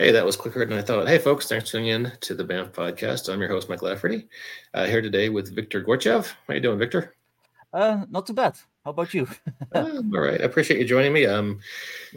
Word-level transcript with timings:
Hey, 0.00 0.12
that 0.12 0.24
was 0.24 0.34
quicker 0.34 0.64
than 0.64 0.78
I 0.78 0.80
thought. 0.80 1.06
Hey, 1.06 1.18
folks, 1.18 1.46
thanks 1.46 1.68
for 1.68 1.72
tuning 1.76 1.88
in 1.88 2.12
to 2.22 2.34
the 2.34 2.42
BAMF 2.42 2.72
podcast. 2.72 3.30
I'm 3.30 3.38
your 3.38 3.50
host, 3.50 3.68
Mike 3.68 3.82
Lafferty, 3.82 4.28
uh, 4.72 4.86
here 4.86 5.02
today 5.02 5.28
with 5.28 5.54
Viktor 5.54 5.84
Gorchev. 5.84 6.26
How 6.26 6.36
are 6.48 6.54
you 6.54 6.62
doing, 6.62 6.78
Viktor? 6.78 7.14
Uh, 7.70 8.06
not 8.08 8.26
too 8.26 8.32
bad. 8.32 8.56
How 8.82 8.92
about 8.92 9.12
you? 9.12 9.28
uh, 9.74 10.00
all 10.14 10.20
right. 10.20 10.40
I 10.40 10.44
appreciate 10.44 10.80
you 10.80 10.86
joining 10.86 11.12
me. 11.12 11.26
Um, 11.26 11.60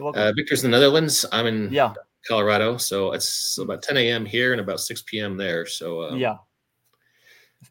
uh, 0.00 0.32
Viktor's 0.34 0.64
in 0.64 0.70
the 0.70 0.78
Netherlands. 0.78 1.26
I'm 1.30 1.46
in 1.46 1.70
yeah. 1.70 1.92
Colorado, 2.26 2.78
so 2.78 3.12
it's 3.12 3.58
about 3.58 3.82
10 3.82 3.98
a.m. 3.98 4.24
here 4.24 4.52
and 4.52 4.62
about 4.62 4.80
6 4.80 5.02
p.m. 5.02 5.36
there. 5.36 5.66
So 5.66 6.04
um, 6.04 6.18
yeah, 6.18 6.36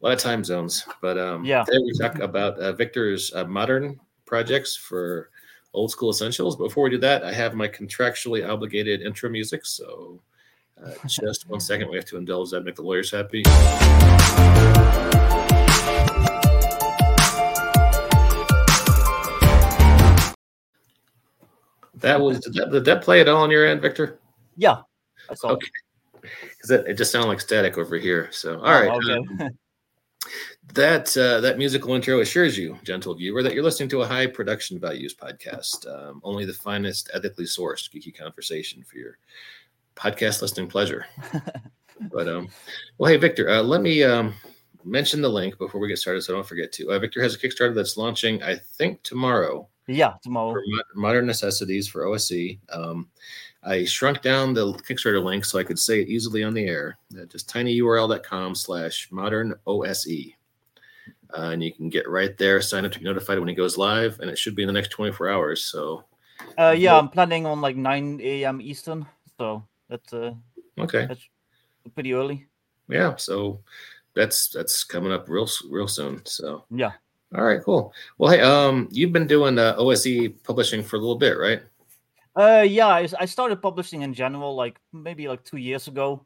lot 0.00 0.12
of 0.12 0.20
time 0.20 0.44
zones. 0.44 0.86
But 1.02 1.18
um, 1.18 1.44
yeah, 1.44 1.64
today 1.64 1.78
we 1.84 1.92
talk 1.98 2.20
about 2.20 2.56
uh, 2.60 2.72
Viktor's 2.74 3.34
uh, 3.34 3.46
modern 3.46 3.98
projects 4.26 4.76
for 4.76 5.30
old 5.74 5.90
school 5.90 6.10
essentials. 6.10 6.56
But 6.56 6.64
Before 6.64 6.84
we 6.84 6.90
do 6.90 6.98
that, 6.98 7.24
I 7.24 7.32
have 7.32 7.54
my 7.54 7.68
contractually 7.68 8.48
obligated 8.48 9.02
intro 9.02 9.28
music. 9.28 9.66
So 9.66 10.20
uh, 10.82 10.92
just 11.06 11.48
one 11.48 11.60
second, 11.60 11.90
we 11.90 11.96
have 11.96 12.06
to 12.06 12.16
indulge 12.16 12.50
that, 12.52 12.62
make 12.64 12.76
the 12.76 12.82
lawyers 12.82 13.10
happy. 13.10 13.42
That 21.96 22.20
was 22.20 22.40
did 22.40 22.54
that, 22.54 22.70
did 22.70 22.84
that 22.86 23.02
play 23.02 23.20
at 23.20 23.28
all 23.28 23.42
on 23.42 23.50
your 23.50 23.66
end, 23.66 23.80
Viktor? 23.80 24.18
Yeah, 24.56 24.78
Okay, 25.44 25.66
because 26.50 26.70
it, 26.70 26.86
it 26.86 26.94
just 26.94 27.12
sounded 27.12 27.28
like 27.28 27.40
static 27.40 27.78
over 27.78 27.96
here. 27.96 28.28
So 28.30 28.58
all 28.58 28.66
Oh, 28.66 28.70
right, 28.70 28.90
okay. 28.90 29.44
um, 29.44 29.50
that 30.72 31.16
uh, 31.16 31.40
that 31.40 31.58
musical 31.58 31.94
intro 31.94 32.20
assures 32.20 32.56
you, 32.56 32.78
gentle 32.82 33.14
viewer, 33.14 33.42
that 33.42 33.54
you're 33.54 33.62
listening 33.62 33.88
to 33.90 34.02
a 34.02 34.06
high 34.06 34.26
production 34.26 34.78
values 34.80 35.14
podcast. 35.14 35.86
Um, 35.86 36.20
only 36.24 36.44
the 36.44 36.52
finest, 36.52 37.10
ethically 37.12 37.44
sourced 37.44 37.90
geeky 37.90 38.16
conversation 38.16 38.82
for 38.82 38.96
your 38.96 39.18
podcast 39.94 40.42
listening 40.42 40.68
pleasure. 40.68 41.06
but 42.12 42.28
um, 42.28 42.48
well, 42.98 43.10
hey 43.10 43.18
Viktor, 43.18 43.50
uh, 43.50 43.62
let 43.62 43.82
me 43.82 44.02
um, 44.02 44.34
mention 44.84 45.20
the 45.20 45.28
link 45.28 45.58
before 45.58 45.80
we 45.80 45.88
get 45.88 45.98
started, 45.98 46.22
so 46.22 46.32
I 46.32 46.36
don't 46.36 46.46
forget 46.46 46.72
to. 46.72 46.90
Uh, 46.90 46.98
Viktor 46.98 47.22
has 47.22 47.34
a 47.34 47.38
Kickstarter 47.38 47.74
that's 47.74 47.96
launching, 47.96 48.42
I 48.42 48.56
think, 48.56 49.02
tomorrow 49.02 49.68
yeah, 49.86 50.14
tomorrow. 50.22 50.60
modern 50.94 51.26
necessities 51.26 51.88
for 51.88 52.06
OSE. 52.06 52.56
Um, 52.70 53.08
I 53.62 53.84
shrunk 53.84 54.22
down 54.22 54.54
the 54.54 54.72
Kickstarter 54.74 55.22
link 55.22 55.44
so 55.44 55.58
I 55.58 55.64
could 55.64 55.78
say 55.78 56.00
it 56.00 56.08
easily 56.08 56.42
on 56.42 56.54
the 56.54 56.66
air. 56.66 56.98
Uh, 57.18 57.24
just 57.26 57.48
tinyurl.com 57.48 58.54
slash 58.54 59.08
modern 59.10 59.54
OSE. 59.66 60.34
Uh, 61.36 61.50
and 61.50 61.62
you 61.62 61.72
can 61.72 61.88
get 61.88 62.08
right 62.08 62.36
there, 62.38 62.60
sign 62.60 62.84
up 62.84 62.92
to 62.92 62.98
be 62.98 63.04
notified 63.04 63.38
when 63.40 63.48
it 63.48 63.54
goes 63.54 63.76
live, 63.76 64.20
and 64.20 64.30
it 64.30 64.38
should 64.38 64.54
be 64.54 64.62
in 64.62 64.68
the 64.68 64.72
next 64.72 64.88
24 64.90 65.28
hours. 65.30 65.64
So, 65.64 66.04
Uh, 66.58 66.74
yeah, 66.76 66.96
I'm 66.96 67.08
planning 67.08 67.44
on 67.46 67.60
like 67.60 67.76
9 67.76 68.20
a.m. 68.22 68.60
Eastern, 68.60 69.06
so 69.38 69.64
that's 69.88 70.12
uh, 70.12 70.34
okay. 70.78 71.06
that's 71.06 71.26
pretty 71.94 72.12
early. 72.12 72.46
Yeah. 72.88 73.16
So 73.16 73.60
that's 74.14 74.48
that's 74.48 74.84
coming 74.84 75.10
up 75.12 75.28
real 75.28 75.48
real 75.70 75.88
soon. 75.88 76.24
So, 76.26 76.64
Yeah. 76.70 76.92
all 77.34 77.44
right, 77.44 77.62
cool. 77.64 77.92
Well, 78.18 78.30
hey, 78.32 78.40
um, 78.40 78.88
you've 78.92 79.12
been 79.12 79.26
doing 79.26 79.58
uh, 79.58 79.74
OSE 79.76 80.28
publishing 80.44 80.82
for 80.84 80.96
a 80.96 81.00
little 81.00 81.18
bit, 81.18 81.36
right? 81.38 81.62
Uh, 82.36 82.62
yeah, 82.66 82.88
I, 82.88 83.08
I 83.18 83.24
started 83.26 83.62
publishing 83.62 84.02
in 84.02 84.12
general 84.14 84.54
like 84.54 84.78
maybe 84.92 85.26
like 85.28 85.42
two 85.44 85.56
years 85.56 85.88
ago, 85.88 86.24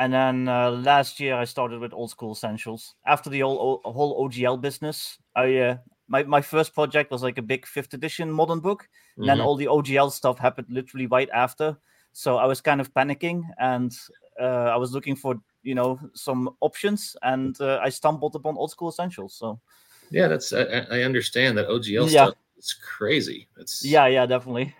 and 0.00 0.12
then 0.12 0.48
uh, 0.48 0.70
last 0.70 1.20
year 1.20 1.34
I 1.42 1.44
started 1.44 1.78
with 1.80 1.92
Old 1.92 2.10
School 2.10 2.32
Essentials. 2.32 2.94
After 3.06 3.30
the 3.30 3.40
whole 3.40 3.80
whole 3.84 4.16
OGL 4.28 4.60
business, 4.60 5.18
I 5.36 5.56
uh, 5.56 5.76
my 6.08 6.22
my 6.24 6.40
first 6.40 6.74
project 6.74 7.10
was 7.10 7.22
like 7.22 7.38
a 7.38 7.42
big 7.42 7.66
fifth 7.66 7.94
edition 7.94 8.30
modern 8.32 8.60
book, 8.60 8.88
and 9.18 9.28
then 9.28 9.38
Mhm. 9.38 9.44
all 9.44 9.56
the 9.56 9.68
OGL 9.68 10.10
stuff 10.10 10.38
happened 10.38 10.68
literally 10.70 11.06
right 11.06 11.30
after. 11.32 11.76
So 12.12 12.38
I 12.38 12.46
was 12.46 12.60
kind 12.60 12.80
of 12.80 12.92
panicking, 12.92 13.42
and 13.58 13.92
uh, 14.40 14.74
I 14.74 14.76
was 14.76 14.92
looking 14.92 15.16
for 15.16 15.34
you 15.62 15.74
know 15.74 15.98
some 16.14 16.50
options, 16.60 17.16
and 17.22 17.60
uh, 17.60 17.78
I 17.86 17.90
stumbled 17.90 18.34
upon 18.36 18.56
Old 18.56 18.70
School 18.70 18.88
Essentials. 18.88 19.34
So 19.34 19.60
Yeah, 20.10 20.28
that's 20.28 20.52
I, 20.52 20.62
I 20.90 21.02
understand 21.04 21.58
that 21.58 21.68
OGL 21.68 22.06
Yeah. 22.08 22.26
stuff. 22.26 22.34
It's 22.56 22.74
crazy. 22.74 23.48
It's 23.58 23.84
yeah, 23.84 24.08
yeah, 24.08 24.26
definitely. 24.26 24.74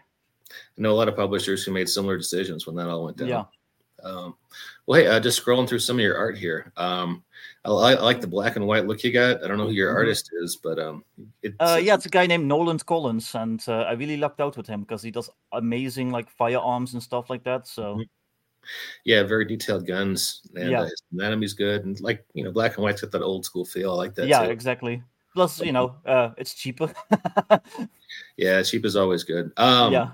I 0.51 0.81
know 0.83 0.93
a 0.93 0.99
lot 1.01 1.09
of 1.09 1.17
publishers 1.17 1.65
who 1.65 1.73
made 1.73 1.89
similar 1.89 2.17
decisions 2.19 2.67
when 2.67 2.77
that 2.77 2.89
all 2.89 3.05
went 3.05 3.17
down. 3.19 3.29
Yeah. 3.29 3.45
Um, 4.05 4.37
well, 4.87 5.01
hey, 5.01 5.07
uh, 5.07 5.21
just 5.21 5.43
scrolling 5.45 5.69
through 5.69 5.79
some 5.81 5.97
of 5.97 6.01
your 6.01 6.17
art 6.17 6.37
here. 6.39 6.73
Um, 6.77 7.23
I, 7.65 7.71
I 7.71 7.95
like 8.01 8.21
the 8.21 8.27
black 8.27 8.57
and 8.57 8.67
white 8.67 8.87
look 8.87 9.05
you 9.05 9.13
got. 9.13 9.43
I 9.45 9.49
don't 9.49 9.59
know 9.59 9.67
who 9.67 9.73
your 9.73 9.93
Mhm. 9.93 9.97
artist 9.97 10.31
is, 10.43 10.57
but 10.57 10.79
um, 10.79 11.05
it's, 11.43 11.57
Uh, 11.61 11.79
yeah, 11.83 11.95
it's 11.95 12.07
a 12.07 12.11
guy 12.11 12.27
named 12.27 12.47
Nolan 12.47 12.79
Collins, 12.79 13.35
and 13.35 13.63
uh, 13.69 13.83
I 13.83 13.93
really 13.93 14.17
lucked 14.17 14.41
out 14.41 14.57
with 14.57 14.67
him 14.67 14.81
because 14.81 15.03
he 15.03 15.11
does 15.11 15.29
amazing 15.53 16.11
like 16.11 16.31
firearms 16.31 16.95
and 16.95 17.03
stuff 17.03 17.29
like 17.31 17.45
that. 17.45 17.67
So 17.67 17.97
Mhm. 17.97 18.09
yeah, 19.05 19.23
very 19.23 19.45
detailed 19.45 19.87
guns, 19.87 20.43
and 20.55 20.71
Yeah. 20.71 20.81
uh, 20.81 20.85
his 20.85 21.03
anatomy's 21.13 21.53
good, 21.55 21.85
and 21.85 22.01
like 22.01 22.25
you 22.35 22.45
know, 22.45 22.53
black 22.53 22.77
and 22.77 22.85
white's 22.85 23.01
got 23.03 23.11
that 23.13 23.23
old 23.23 23.45
school 23.45 23.65
feel. 23.65 23.93
I 23.93 23.95
like 23.95 24.15
that. 24.15 24.29
yeah, 24.29 24.45
too. 24.45 24.51
exactly. 24.51 25.03
Plus, 25.35 25.61
you 25.61 25.73
know, 25.73 25.97
uh, 26.07 26.31
it's 26.39 26.55
cheaper. 26.55 26.93
yeah, 28.37 28.63
cheap 28.63 28.85
is 28.85 28.97
always 28.97 29.23
good. 29.25 29.53
Um, 29.57 29.93
yeah, 29.93 30.09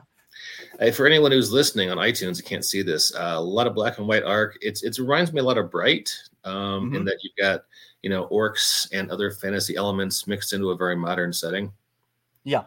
Hey, 0.79 0.91
for 0.91 1.07
anyone 1.07 1.33
who's 1.33 1.53
listening 1.53 1.91
on 1.91 1.97
iTunes, 1.97 2.37
you 2.39 2.45
can't 2.45 2.65
see 2.65 2.83
this. 2.83 3.15
Uh, 3.15 3.35
a 3.37 3.41
lot 3.41 3.67
of 3.67 3.75
black 3.75 3.99
and 3.99 4.07
white 4.07 4.23
art. 4.25 4.59
It's 4.61 4.83
it 4.83 4.99
reminds 4.99 5.33
me 5.33 5.41
a 5.41 5.45
lot 5.45 5.59
of 5.59 5.71
Bright, 5.71 6.15
um, 6.45 6.95
in 6.95 7.03
Mhm. 7.03 7.07
that 7.07 7.19
you've 7.23 7.37
got 7.37 7.65
you 8.03 8.11
know 8.11 8.27
orcs 8.29 8.89
and 8.93 9.11
other 9.11 9.31
fantasy 9.31 9.75
elements 9.77 10.27
mixed 10.27 10.53
into 10.53 10.71
a 10.71 10.77
very 10.77 10.97
modern 10.97 11.33
setting. 11.33 11.73
yeah, 12.45 12.65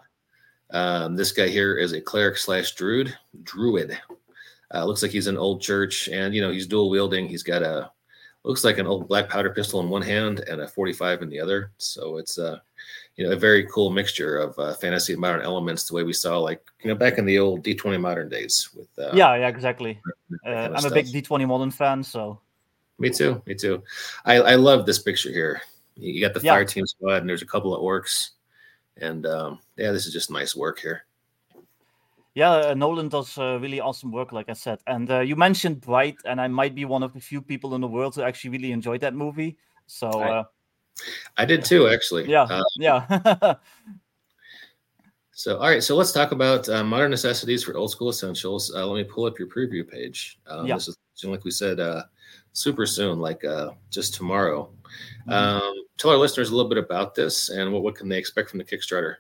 Um, 0.72 1.16
this 1.16 1.32
guy 1.32 1.48
here 1.48 1.78
is 1.78 1.94
a 1.94 2.02
cleric 2.02 2.38
slash 2.38 2.76
druid. 2.76 3.16
Druid. 3.44 3.98
Uh, 4.74 4.86
looks 4.86 5.02
like 5.02 5.12
he's 5.12 5.28
in 5.28 5.38
old 5.38 5.62
church, 5.62 6.10
and 6.10 6.34
you 6.36 6.42
know 6.42 6.52
he's 6.52 6.68
dual 6.68 6.90
wielding. 6.90 7.28
He's 7.28 7.44
got 7.44 7.64
a 7.64 7.90
looks 8.44 8.64
like 8.64 8.78
an 8.78 8.88
old 8.88 9.08
black 9.08 9.30
powder 9.30 9.50
pistol 9.50 9.82
in 9.82 9.90
one 9.90 10.02
hand 10.02 10.40
and 10.48 10.62
a 10.62 10.68
45 10.68 11.22
in 11.22 11.30
the 11.30 11.40
other. 11.40 11.72
So 11.78 12.18
it's 12.18 12.38
a 12.38 12.62
you 13.16 13.26
know 13.26 13.34
a 13.34 13.36
very 13.36 13.66
cool 13.66 13.90
mixture 13.90 14.38
of 14.38 14.58
uh, 14.58 14.74
fantasy 14.76 15.14
and 15.14 15.22
modern 15.22 15.42
elements, 15.42 15.88
the 15.88 15.94
way 15.96 16.04
we 16.04 16.14
saw 16.14 16.40
like 16.40 16.62
you 16.82 16.90
know 16.90 16.96
back 16.96 17.18
in 17.18 17.26
the 17.26 17.38
old 17.40 17.64
D20 17.64 18.00
modern 18.00 18.30
days 18.30 18.70
with 18.76 18.88
uh, 18.98 19.12
yeah, 19.14 19.36
yeah, 19.36 19.48
exactly. 19.48 20.00
Uh, 20.46 20.54
kind 20.54 20.76
of 20.76 20.86
I'm 20.86 20.92
a 20.92 20.94
big. 20.94 21.08
D20 21.08 21.48
modern 21.48 21.72
fan, 21.72 22.04
so 22.04 22.40
Me 22.98 23.10
too. 23.10 23.42
Me 23.46 23.56
too. 23.56 23.84
I, 24.26 24.36
I 24.36 24.56
love 24.56 24.86
this 24.86 25.00
picture 25.00 25.32
here. 25.32 25.62
You 25.96 26.14
you 26.14 26.22
got 26.22 26.34
the 26.34 26.42
Yeah. 26.42 26.54
fire 26.54 26.66
team 26.66 26.86
squad, 26.88 27.18
and 27.18 27.30
there's 27.30 27.42
a 27.42 27.46
couple 27.46 27.76
of 27.76 27.82
orcs, 27.82 28.30
and 28.98 29.26
um, 29.26 29.60
yeah, 29.78 29.92
this 29.92 30.06
is 30.06 30.14
just 30.14 30.32
nice 30.32 30.56
work 30.56 30.80
here. 30.80 31.06
Yeah, 32.36 32.52
uh, 32.52 32.74
Nolan 32.74 33.10
does 33.10 33.38
uh, 33.38 33.58
really 33.60 33.80
awesome 33.80 34.12
work, 34.12 34.32
like 34.32 34.50
I 34.50 34.54
said. 34.54 34.80
And 34.88 35.10
uh, 35.10 35.20
you 35.22 35.36
mentioned 35.36 35.82
Bright, 35.82 36.18
and 36.26 36.40
I 36.40 36.48
might 36.48 36.76
be 36.76 36.86
one 36.86 37.04
of 37.04 37.14
the 37.14 37.20
few 37.20 37.42
people 37.42 37.76
in 37.76 37.82
the 37.82 37.88
world 37.88 38.16
who 38.16 38.22
actually 38.22 38.52
really 38.52 38.72
enjoyed 38.72 39.02
that 39.02 39.14
movie. 39.14 39.58
So 39.88 40.10
I- 40.10 40.30
uh, 40.40 40.44
I 41.38 41.46
did 41.46 41.64
too, 41.64 41.88
actually. 41.88 42.30
yeah, 42.30 42.44
Uh, 42.44 42.64
yeah, 42.76 43.06
so, 45.32 45.58
all 45.58 45.70
right. 45.70 45.82
So 45.82 45.96
let's 45.96 46.12
talk 46.12 46.34
about 46.34 46.68
uh, 46.68 46.84
modern 46.84 47.10
necessities 47.10 47.64
for 47.64 47.78
old 47.78 47.92
school 47.92 48.10
essentials. 48.10 48.74
Uh, 48.76 48.86
let 48.86 48.98
me 48.98 49.10
pull 49.10 49.24
up 49.26 49.40
your 49.40 49.48
preview 49.48 49.88
page. 49.88 50.40
Um, 50.48 50.68
Yeah. 50.68 50.76
This 50.76 50.90
is 50.90 50.98
like 51.24 51.44
we 51.46 51.52
said, 51.52 51.80
uh, 51.80 52.04
super 52.54 52.86
soon, 52.86 53.20
like 53.20 53.44
uh, 53.46 53.72
just 53.90 54.14
tomorrow. 54.14 54.70
Mhm. 55.28 55.32
Um, 55.34 55.74
tell 55.98 56.12
our 56.12 56.18
listeners 56.18 56.50
a 56.50 56.56
little 56.56 56.70
bit 56.70 56.78
about 56.78 57.16
this 57.16 57.50
and 57.50 57.72
what, 57.72 57.84
what 57.84 57.96
can 57.96 58.10
they 58.10 58.18
expect 58.18 58.50
from 58.50 58.58
the 58.60 58.66
Kickstarter. 58.66 59.16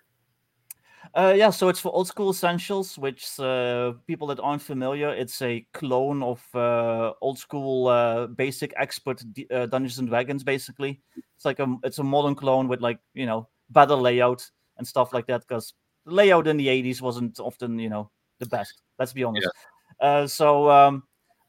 Uh, 1.15 1.33
yeah, 1.35 1.49
so 1.49 1.69
it's 1.69 1.79
for 1.79 1.93
Old 1.93 2.07
School 2.07 2.29
Essentials, 2.29 2.97
which 2.97 3.39
uh, 3.39 3.93
people 4.05 4.27
that 4.27 4.39
aren't 4.39 4.61
familiar, 4.61 5.09
it's 5.09 5.41
a 5.41 5.65
clone 5.73 6.21
of 6.21 6.43
uh, 6.53 7.13
old 7.21 7.39
school 7.39 7.87
uh, 7.87 8.27
basic 8.27 8.73
expert 8.77 9.23
D- 9.33 9.47
uh, 9.51 9.65
Dungeons 9.65 9.99
and 9.99 10.07
Dragons. 10.07 10.43
Basically, 10.43 11.01
it's 11.35 11.45
like 11.45 11.59
a 11.59 11.75
it's 11.83 11.99
a 11.99 12.03
modern 12.03 12.35
clone 12.35 12.67
with 12.67 12.81
like 12.81 12.99
you 13.13 13.25
know 13.25 13.47
better 13.69 13.95
layout 13.95 14.47
and 14.77 14.87
stuff 14.87 15.11
like 15.11 15.25
that. 15.27 15.41
Because 15.47 15.73
the 16.05 16.13
layout 16.13 16.47
in 16.47 16.57
the 16.57 16.69
'80s 16.69 17.01
wasn't 17.01 17.39
often 17.39 17.79
you 17.79 17.89
know 17.89 18.11
the 18.39 18.45
best. 18.45 18.81
Let's 18.99 19.13
be 19.13 19.23
honest. 19.23 19.47
Uh, 19.99 20.27
so 20.27 20.69
um, 20.69 21.03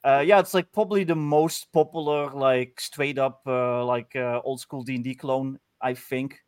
uh, 0.04 0.22
yeah, 0.26 0.40
it's 0.40 0.54
like 0.54 0.72
probably 0.72 1.04
the 1.04 1.14
most 1.16 1.70
popular 1.72 2.30
like 2.30 2.80
straight 2.80 3.18
up 3.18 3.42
uh, 3.46 3.84
like 3.84 4.16
uh, 4.16 4.40
old 4.42 4.60
school 4.60 4.82
D 4.82 4.94
and 4.94 5.04
D 5.04 5.14
clone, 5.14 5.58
I 5.82 5.94
think 5.94 6.40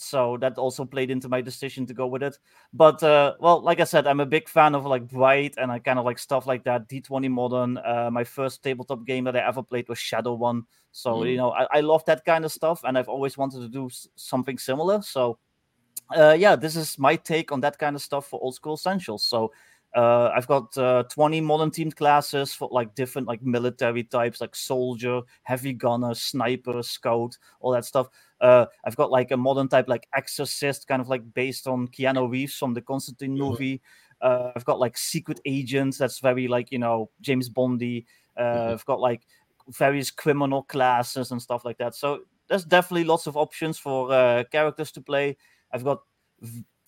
so 0.00 0.36
that 0.40 0.58
also 0.58 0.84
played 0.84 1.10
into 1.10 1.28
my 1.28 1.40
decision 1.40 1.86
to 1.86 1.94
go 1.94 2.06
with 2.06 2.22
it. 2.22 2.38
But 2.72 3.02
uh, 3.02 3.34
well, 3.40 3.60
like 3.60 3.80
I 3.80 3.84
said, 3.84 4.06
I'm 4.06 4.20
a 4.20 4.26
big 4.26 4.48
fan 4.48 4.74
of 4.74 4.86
like 4.86 5.08
Bright 5.08 5.54
and 5.58 5.70
I 5.70 5.78
kind 5.78 5.98
of 5.98 6.04
like 6.04 6.18
stuff 6.18 6.46
like 6.46 6.64
that. 6.64 6.88
D20 6.88 7.28
Modern. 7.30 7.78
Uh, 7.78 8.10
my 8.12 8.24
first 8.24 8.62
tabletop 8.62 9.04
game 9.06 9.24
that 9.24 9.36
I 9.36 9.46
ever 9.46 9.62
played 9.62 9.88
was 9.88 9.98
Shadowrun. 9.98 10.62
So 10.92 11.16
Mm. 11.16 11.30
you 11.30 11.36
know, 11.36 11.50
I, 11.50 11.66
I 11.78 11.80
love 11.80 12.04
that 12.06 12.24
kind 12.24 12.44
of 12.44 12.52
stuff, 12.52 12.82
and 12.84 12.96
I've 12.98 13.08
always 13.08 13.36
wanted 13.38 13.60
to 13.60 13.68
do 13.68 13.86
s- 13.86 14.08
something 14.16 14.58
similar. 14.58 15.02
So 15.02 15.38
uh, 16.16 16.36
yeah, 16.38 16.56
this 16.56 16.74
is 16.76 16.98
my 16.98 17.14
take 17.16 17.52
on 17.52 17.60
that 17.60 17.78
kind 17.78 17.94
of 17.94 18.02
stuff 18.02 18.26
for 18.26 18.40
old 18.42 18.54
school 18.54 18.74
essentials. 18.74 19.22
So 19.24 19.52
uh, 19.94 20.30
I've 20.34 20.46
got 20.46 20.76
uh, 20.78 21.02
20 21.04 21.40
modern 21.40 21.70
teamed 21.70 21.96
classes 21.96 22.54
for 22.54 22.68
like 22.70 22.94
different 22.94 23.26
like 23.26 23.42
military 23.42 24.04
types, 24.04 24.40
like 24.40 24.54
soldier, 24.54 25.20
heavy 25.42 25.72
gunner, 25.72 26.14
sniper, 26.14 26.82
scout, 26.82 27.36
all 27.60 27.72
that 27.72 27.84
stuff. 27.84 28.08
Uh, 28.40 28.66
I've 28.84 28.96
got 28.96 29.10
like 29.10 29.32
a 29.32 29.36
modern 29.36 29.68
type 29.68 29.88
like 29.88 30.06
exorcist, 30.14 30.86
kind 30.86 31.00
of 31.02 31.08
like 31.08 31.34
based 31.34 31.66
on 31.66 31.88
Keanu 31.88 32.30
Reeves 32.30 32.54
from 32.56 32.72
the 32.74 32.80
Constantine 32.82 33.36
Mhm. 33.36 33.38
movie. 33.38 33.82
Uh, 34.20 34.52
I've 34.54 34.64
got 34.64 34.78
like 34.78 34.96
secret 34.96 35.40
agents. 35.44 35.98
That's 35.98 36.20
very 36.20 36.46
like 36.46 36.70
you 36.70 36.78
know 36.78 37.10
James 37.20 37.48
Bondy. 37.48 38.06
Uh, 38.36 38.42
mm-hmm. 38.42 38.72
I've 38.72 38.84
got 38.86 39.00
like 39.00 39.26
various 39.68 40.10
criminal 40.10 40.62
classes 40.62 41.32
and 41.32 41.42
stuff 41.42 41.64
like 41.64 41.78
that. 41.78 41.94
So 41.94 42.20
there's 42.48 42.64
definitely 42.64 43.04
lots 43.04 43.26
of 43.26 43.36
options 43.36 43.78
for 43.78 44.12
uh, 44.12 44.44
characters 44.50 44.92
to 44.92 45.00
play. 45.00 45.36
I've 45.72 45.84
got 45.84 46.02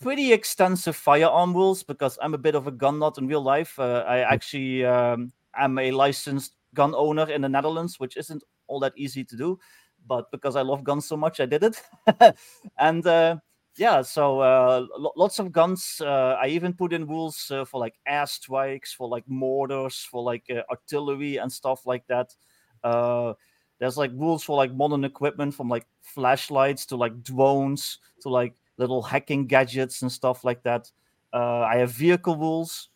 pretty 0.02 0.32
extensive 0.32 0.96
firearm 0.96 1.54
rules 1.54 1.82
because 1.82 2.18
I'm 2.20 2.34
a 2.34 2.38
bit 2.38 2.54
of 2.54 2.66
a 2.66 2.72
gun 2.72 2.98
nut 2.98 3.18
in 3.18 3.28
real 3.28 3.42
life. 3.42 3.78
Uh, 3.78 4.04
I 4.06 4.18
actually 4.18 4.84
um, 4.84 5.32
am 5.56 5.78
a 5.78 5.92
licensed 5.92 6.56
gun 6.74 6.94
owner 6.94 7.30
in 7.30 7.42
the 7.42 7.48
Netherlands, 7.48 8.00
which 8.00 8.16
isn't 8.16 8.42
all 8.66 8.80
that 8.80 8.92
easy 8.96 9.24
to 9.24 9.36
do. 9.36 9.58
But 10.06 10.30
because 10.32 10.56
I 10.56 10.62
love 10.62 10.82
guns 10.82 11.06
so 11.06 11.16
much, 11.16 11.38
I 11.38 11.46
did 11.46 11.62
it. 11.62 11.80
and 12.78 13.06
uh, 13.06 13.36
yeah, 13.76 14.02
so 14.02 14.40
uh, 14.40 14.86
lots 15.16 15.38
of 15.38 15.52
guns. 15.52 16.02
Uh, 16.04 16.36
I 16.42 16.48
even 16.48 16.72
put 16.74 16.92
in 16.92 17.06
rules 17.06 17.50
uh, 17.52 17.64
for 17.64 17.78
like 17.80 17.94
airstrikes, 18.08 18.88
for 18.88 19.08
like 19.08 19.24
mortars, 19.28 20.06
for 20.10 20.22
like 20.22 20.44
uh, 20.50 20.62
artillery 20.68 21.36
and 21.36 21.50
stuff 21.50 21.86
like 21.86 22.04
that. 22.08 22.34
Uh, 22.82 23.34
there's 23.78 23.96
like 23.96 24.10
rules 24.14 24.42
for 24.42 24.56
like 24.56 24.74
modern 24.74 25.04
equipment, 25.04 25.54
from 25.54 25.68
like 25.68 25.86
flashlights 26.00 26.86
to 26.86 26.96
like 26.96 27.22
drones 27.22 27.98
to 28.22 28.28
like 28.28 28.54
little 28.78 29.02
hacking 29.02 29.46
gadgets 29.46 30.02
and 30.02 30.10
stuff 30.10 30.44
like 30.44 30.62
that. 30.62 30.90
Uh, 31.32 31.60
I 31.60 31.76
have 31.78 31.90
vehicle 31.90 32.36
rules 32.36 32.90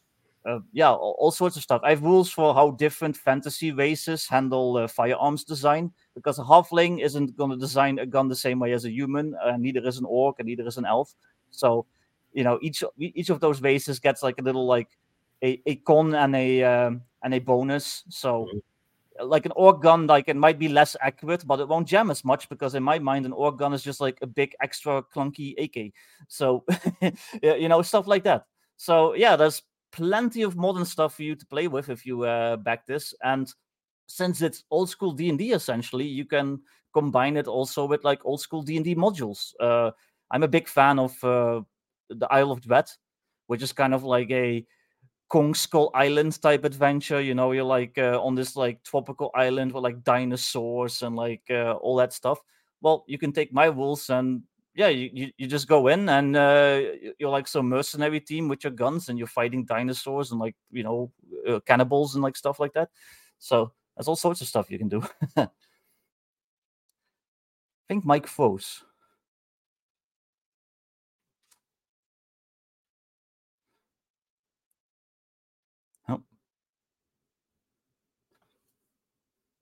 uh, 0.46 0.60
yeah, 0.72 0.90
all, 0.90 1.16
all, 1.18 1.32
sorts 1.32 1.56
of 1.56 1.62
stuff. 1.62 1.80
I 1.82 1.90
have 1.90 2.02
rules 2.02 2.30
for 2.30 2.54
how 2.54 2.70
different 2.70 3.16
fantasy 3.16 3.72
races 3.72 4.28
handle 4.28 4.76
uh, 4.76 4.86
firearms 4.86 5.42
design 5.42 5.92
because 6.14 6.38
a 6.38 6.44
halfling 6.44 7.02
isn't 7.02 7.36
going 7.36 7.50
to 7.50 7.56
design 7.56 7.98
a 7.98 8.06
gun 8.06 8.28
the 8.28 8.36
same 8.36 8.60
way 8.60 8.72
as 8.72 8.84
a 8.84 8.90
human, 8.90 9.34
uh, 9.42 9.56
neither 9.56 9.84
is 9.86 9.98
an 9.98 10.04
orc, 10.04 10.36
and 10.38 10.46
neither 10.46 10.64
is 10.64 10.76
an 10.76 10.84
elf. 10.84 11.14
So, 11.50 11.86
you 12.32 12.44
know, 12.44 12.60
each 12.62 12.84
each 12.96 13.30
of 13.30 13.40
those 13.40 13.60
races 13.60 13.98
gets 13.98 14.22
like 14.22 14.38
a 14.38 14.42
little 14.42 14.66
like 14.66 14.88
a, 15.42 15.60
a 15.66 15.76
con 15.76 16.14
and 16.14 16.36
a 16.36 16.62
um, 16.62 17.02
and 17.22 17.34
a 17.34 17.40
bonus. 17.40 18.04
So. 18.08 18.46
Like 19.22 19.46
an 19.46 19.52
orc 19.56 19.82
gun, 19.82 20.06
like 20.06 20.28
it 20.28 20.36
might 20.36 20.58
be 20.58 20.68
less 20.68 20.96
accurate, 21.00 21.46
but 21.46 21.60
it 21.60 21.68
won't 21.68 21.88
jam 21.88 22.10
as 22.10 22.24
much 22.24 22.48
because 22.48 22.74
in 22.74 22.82
my 22.82 22.98
mind, 22.98 23.26
an 23.26 23.32
orc 23.32 23.58
gun 23.58 23.72
is 23.72 23.82
just 23.82 24.00
like 24.00 24.18
a 24.22 24.26
big 24.26 24.54
extra 24.60 25.02
clunky 25.02 25.54
AK. 25.58 25.92
So, 26.28 26.64
you 27.42 27.68
know, 27.68 27.82
stuff 27.82 28.06
like 28.06 28.24
that. 28.24 28.46
So 28.76 29.14
yeah, 29.14 29.36
there's 29.36 29.62
plenty 29.92 30.42
of 30.42 30.56
modern 30.56 30.84
stuff 30.84 31.14
for 31.14 31.22
you 31.22 31.34
to 31.34 31.46
play 31.46 31.68
with 31.68 31.88
if 31.88 32.04
you 32.04 32.22
uh, 32.24 32.56
back 32.56 32.86
this. 32.86 33.14
And 33.22 33.52
since 34.06 34.42
it's 34.42 34.64
old 34.70 34.90
school 34.90 35.12
D 35.12 35.28
and 35.28 35.38
D, 35.38 35.52
essentially, 35.52 36.06
you 36.06 36.24
can 36.24 36.60
combine 36.92 37.36
it 37.36 37.46
also 37.46 37.86
with 37.86 38.04
like 38.04 38.24
old 38.24 38.40
school 38.40 38.62
D 38.62 38.76
and 38.76 38.84
D 38.84 38.94
modules. 38.94 39.52
Uh, 39.60 39.90
I'm 40.30 40.42
a 40.42 40.48
big 40.48 40.68
fan 40.68 40.98
of 40.98 41.12
uh, 41.24 41.62
the 42.10 42.26
Isle 42.30 42.52
of 42.52 42.60
Dread, 42.60 42.90
which 43.46 43.62
is 43.62 43.72
kind 43.72 43.94
of 43.94 44.04
like 44.04 44.30
a 44.30 44.66
Kong 45.28 45.54
Skull 45.54 45.90
Island 45.94 46.40
type 46.40 46.64
adventure. 46.64 47.20
You 47.20 47.34
know, 47.34 47.52
you're 47.52 47.64
like 47.64 47.98
uh, 47.98 48.20
on 48.22 48.34
this 48.34 48.56
like 48.56 48.82
tropical 48.82 49.30
island 49.34 49.72
with 49.72 49.82
like 49.82 50.04
dinosaurs 50.04 51.02
and 51.02 51.16
like 51.16 51.42
uh, 51.50 51.72
all 51.74 51.96
that 51.96 52.12
stuff. 52.12 52.40
Well, 52.80 53.04
you 53.08 53.18
can 53.18 53.32
take 53.32 53.52
my 53.52 53.66
rules 53.66 54.10
and 54.10 54.42
yeah, 54.74 54.88
you, 54.88 55.10
you, 55.12 55.32
you 55.38 55.46
just 55.46 55.68
go 55.68 55.88
in 55.88 56.08
and 56.08 56.36
uh, 56.36 56.80
you're 57.18 57.30
like 57.30 57.48
some 57.48 57.68
mercenary 57.68 58.20
team 58.20 58.46
with 58.48 58.62
your 58.62 58.72
guns 58.72 59.08
and 59.08 59.18
you're 59.18 59.26
fighting 59.26 59.64
dinosaurs 59.64 60.30
and 60.30 60.40
like 60.40 60.54
you 60.70 60.82
know 60.82 61.10
uh, 61.48 61.60
cannibals 61.60 62.14
and 62.14 62.22
like 62.22 62.36
stuff 62.36 62.60
like 62.60 62.74
that. 62.74 62.90
So 63.38 63.72
there's 63.96 64.08
all 64.08 64.16
sorts 64.16 64.42
of 64.42 64.48
stuff 64.48 64.70
you 64.70 64.78
can 64.78 64.88
do. 64.88 65.02
I 65.36 65.48
think 67.88 68.04
Mike 68.04 68.26
froze. 68.26 68.84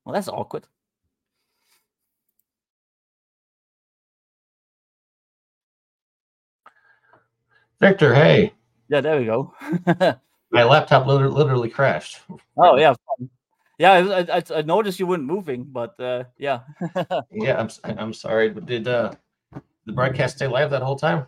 Well, 0.05 0.12
that's 0.12 0.29
awkward. 0.29 0.67
Viktor, 7.81 8.15
hey. 8.15 8.53
Yeah, 8.89 9.01
there 9.01 9.19
we 9.19 9.25
go. 9.25 9.55
My 10.51 10.62
laptop 10.62 11.06
literally, 11.06 11.35
literally 11.35 11.71
crashed. 11.71 12.21
Oh 12.56 12.77
yeah, 12.77 12.95
yeah. 13.79 13.93
I, 13.93 14.37
I, 14.39 14.43
I, 14.55 14.62
noticed 14.62 15.01
you 15.01 15.06
weren't 15.06 15.25
moving, 15.25 15.65
but 15.65 15.99
uh, 15.99 16.25
yeah. 16.39 16.61
yeah, 17.33 17.59
I'm 17.59 17.99
I'm 17.99 18.12
sorry, 18.12 18.50
but 18.50 18.67
did 18.67 18.87
uh, 18.87 19.12
the 19.87 19.93
broadcast 19.93 20.37
stay 20.37 20.47
live 20.47 20.71
that 20.71 20.83
whole 20.83 20.97
time? 20.97 21.27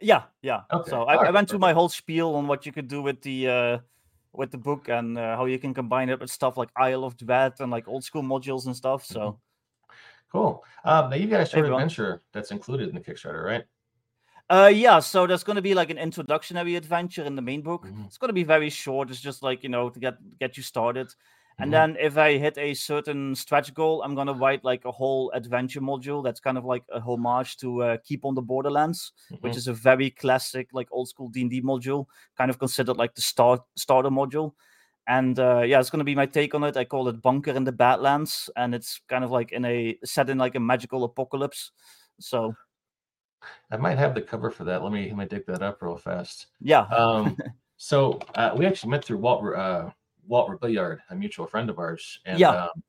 Yeah, 0.00 0.24
yeah. 0.42 0.62
Okay. 0.70 0.90
So 0.90 1.04
I, 1.04 1.16
right. 1.16 1.28
I, 1.28 1.30
went 1.30 1.48
through 1.48 1.60
my 1.60 1.72
whole 1.72 1.88
spiel 1.88 2.34
on 2.34 2.46
what 2.46 2.66
you 2.66 2.72
could 2.72 2.88
do 2.88 3.00
with 3.00 3.22
the 3.22 3.48
uh, 3.48 3.78
with 4.36 4.50
the 4.50 4.58
book 4.58 4.88
and 4.88 5.18
uh, 5.18 5.36
how 5.36 5.46
you 5.46 5.58
can 5.58 5.74
combine 5.74 6.08
it 6.08 6.20
with 6.20 6.30
stuff 6.30 6.56
like 6.56 6.70
Isle 6.76 7.04
of 7.04 7.16
Dread 7.16 7.54
and 7.60 7.70
like 7.70 7.88
old 7.88 8.04
school 8.04 8.22
modules 8.22 8.66
and 8.66 8.76
stuff. 8.76 9.04
So. 9.04 9.20
Mm-hmm. 9.20 9.36
Cool. 10.32 10.64
Um, 10.84 11.10
now 11.10 11.16
you 11.16 11.28
got 11.28 11.40
a 11.40 11.46
short 11.46 11.66
adventure 11.66 12.22
that's 12.32 12.50
included 12.50 12.88
in 12.88 12.94
the 12.94 13.00
Kickstarter, 13.00 13.44
right? 13.44 13.64
Uh, 14.48 14.70
yeah. 14.72 14.98
So 14.98 15.26
there's 15.26 15.44
going 15.44 15.56
to 15.56 15.62
be 15.62 15.74
like 15.74 15.90
an 15.90 15.98
introductory 15.98 16.76
adventure 16.76 17.24
in 17.24 17.36
the 17.36 17.42
main 17.42 17.62
book. 17.62 17.84
Mm-hmm. 17.86 18.04
It's 18.06 18.18
going 18.18 18.28
to 18.28 18.34
be 18.34 18.44
very 18.44 18.70
short. 18.70 19.10
It's 19.10 19.20
just 19.20 19.42
like 19.42 19.62
you 19.62 19.68
know 19.68 19.88
to 19.88 19.98
get 19.98 20.16
get 20.38 20.56
you 20.56 20.62
started. 20.62 21.08
And 21.58 21.72
mm-hmm. 21.72 21.94
then 21.94 21.96
if 21.98 22.18
I 22.18 22.36
hit 22.36 22.58
a 22.58 22.74
certain 22.74 23.34
stretch 23.34 23.72
goal, 23.72 24.02
I'm 24.02 24.14
gonna 24.14 24.34
write 24.34 24.62
like 24.62 24.84
a 24.84 24.92
whole 24.92 25.30
adventure 25.32 25.80
module 25.80 26.22
that's 26.22 26.40
kind 26.40 26.58
of 26.58 26.64
like 26.64 26.84
a 26.92 27.00
homage 27.00 27.56
to 27.58 27.82
uh, 27.82 27.96
Keep 28.04 28.24
on 28.26 28.34
the 28.34 28.42
Borderlands, 28.42 29.12
mm-hmm. 29.32 29.46
which 29.46 29.56
is 29.56 29.66
a 29.66 29.72
very 29.72 30.10
classic 30.10 30.68
like 30.72 30.88
old 30.90 31.08
school 31.08 31.28
D 31.28 31.40
and 31.40 31.50
D 31.50 31.62
module, 31.62 32.06
kind 32.36 32.50
of 32.50 32.58
considered 32.58 32.98
like 32.98 33.14
the 33.14 33.22
start 33.22 33.62
starter 33.74 34.10
module. 34.10 34.52
And 35.08 35.38
uh, 35.38 35.62
yeah, 35.62 35.80
it's 35.80 35.88
gonna 35.88 36.04
be 36.04 36.14
my 36.14 36.26
take 36.26 36.54
on 36.54 36.62
it. 36.64 36.76
I 36.76 36.84
call 36.84 37.08
it 37.08 37.22
Bunker 37.22 37.52
in 37.52 37.64
the 37.64 37.72
Badlands, 37.72 38.50
and 38.56 38.74
it's 38.74 39.00
kind 39.08 39.24
of 39.24 39.30
like 39.30 39.52
in 39.52 39.64
a 39.64 39.96
set 40.04 40.28
in 40.28 40.36
like 40.36 40.56
a 40.56 40.60
magical 40.60 41.04
apocalypse. 41.04 41.70
So 42.20 42.54
I 43.70 43.78
might 43.78 43.96
have 43.98 44.14
the 44.14 44.22
cover 44.22 44.50
for 44.50 44.64
that. 44.64 44.82
Let 44.82 44.92
me 44.92 45.08
let 45.08 45.16
me 45.16 45.24
dig 45.24 45.46
that 45.46 45.62
up 45.62 45.80
real 45.80 45.96
fast. 45.96 46.48
Yeah. 46.60 46.82
Um, 46.82 47.36
so 47.78 48.20
uh, 48.34 48.52
we 48.54 48.66
actually 48.66 48.90
met 48.90 49.04
through 49.04 49.18
Walt 49.18 49.44
uh, 49.54 49.90
Walt 50.26 50.60
Billiard, 50.60 51.00
a 51.10 51.14
mutual 51.14 51.46
friend 51.46 51.70
of 51.70 51.78
ours. 51.78 52.20
And, 52.24 52.38
yeah. 52.38 52.64
Um, 52.64 52.82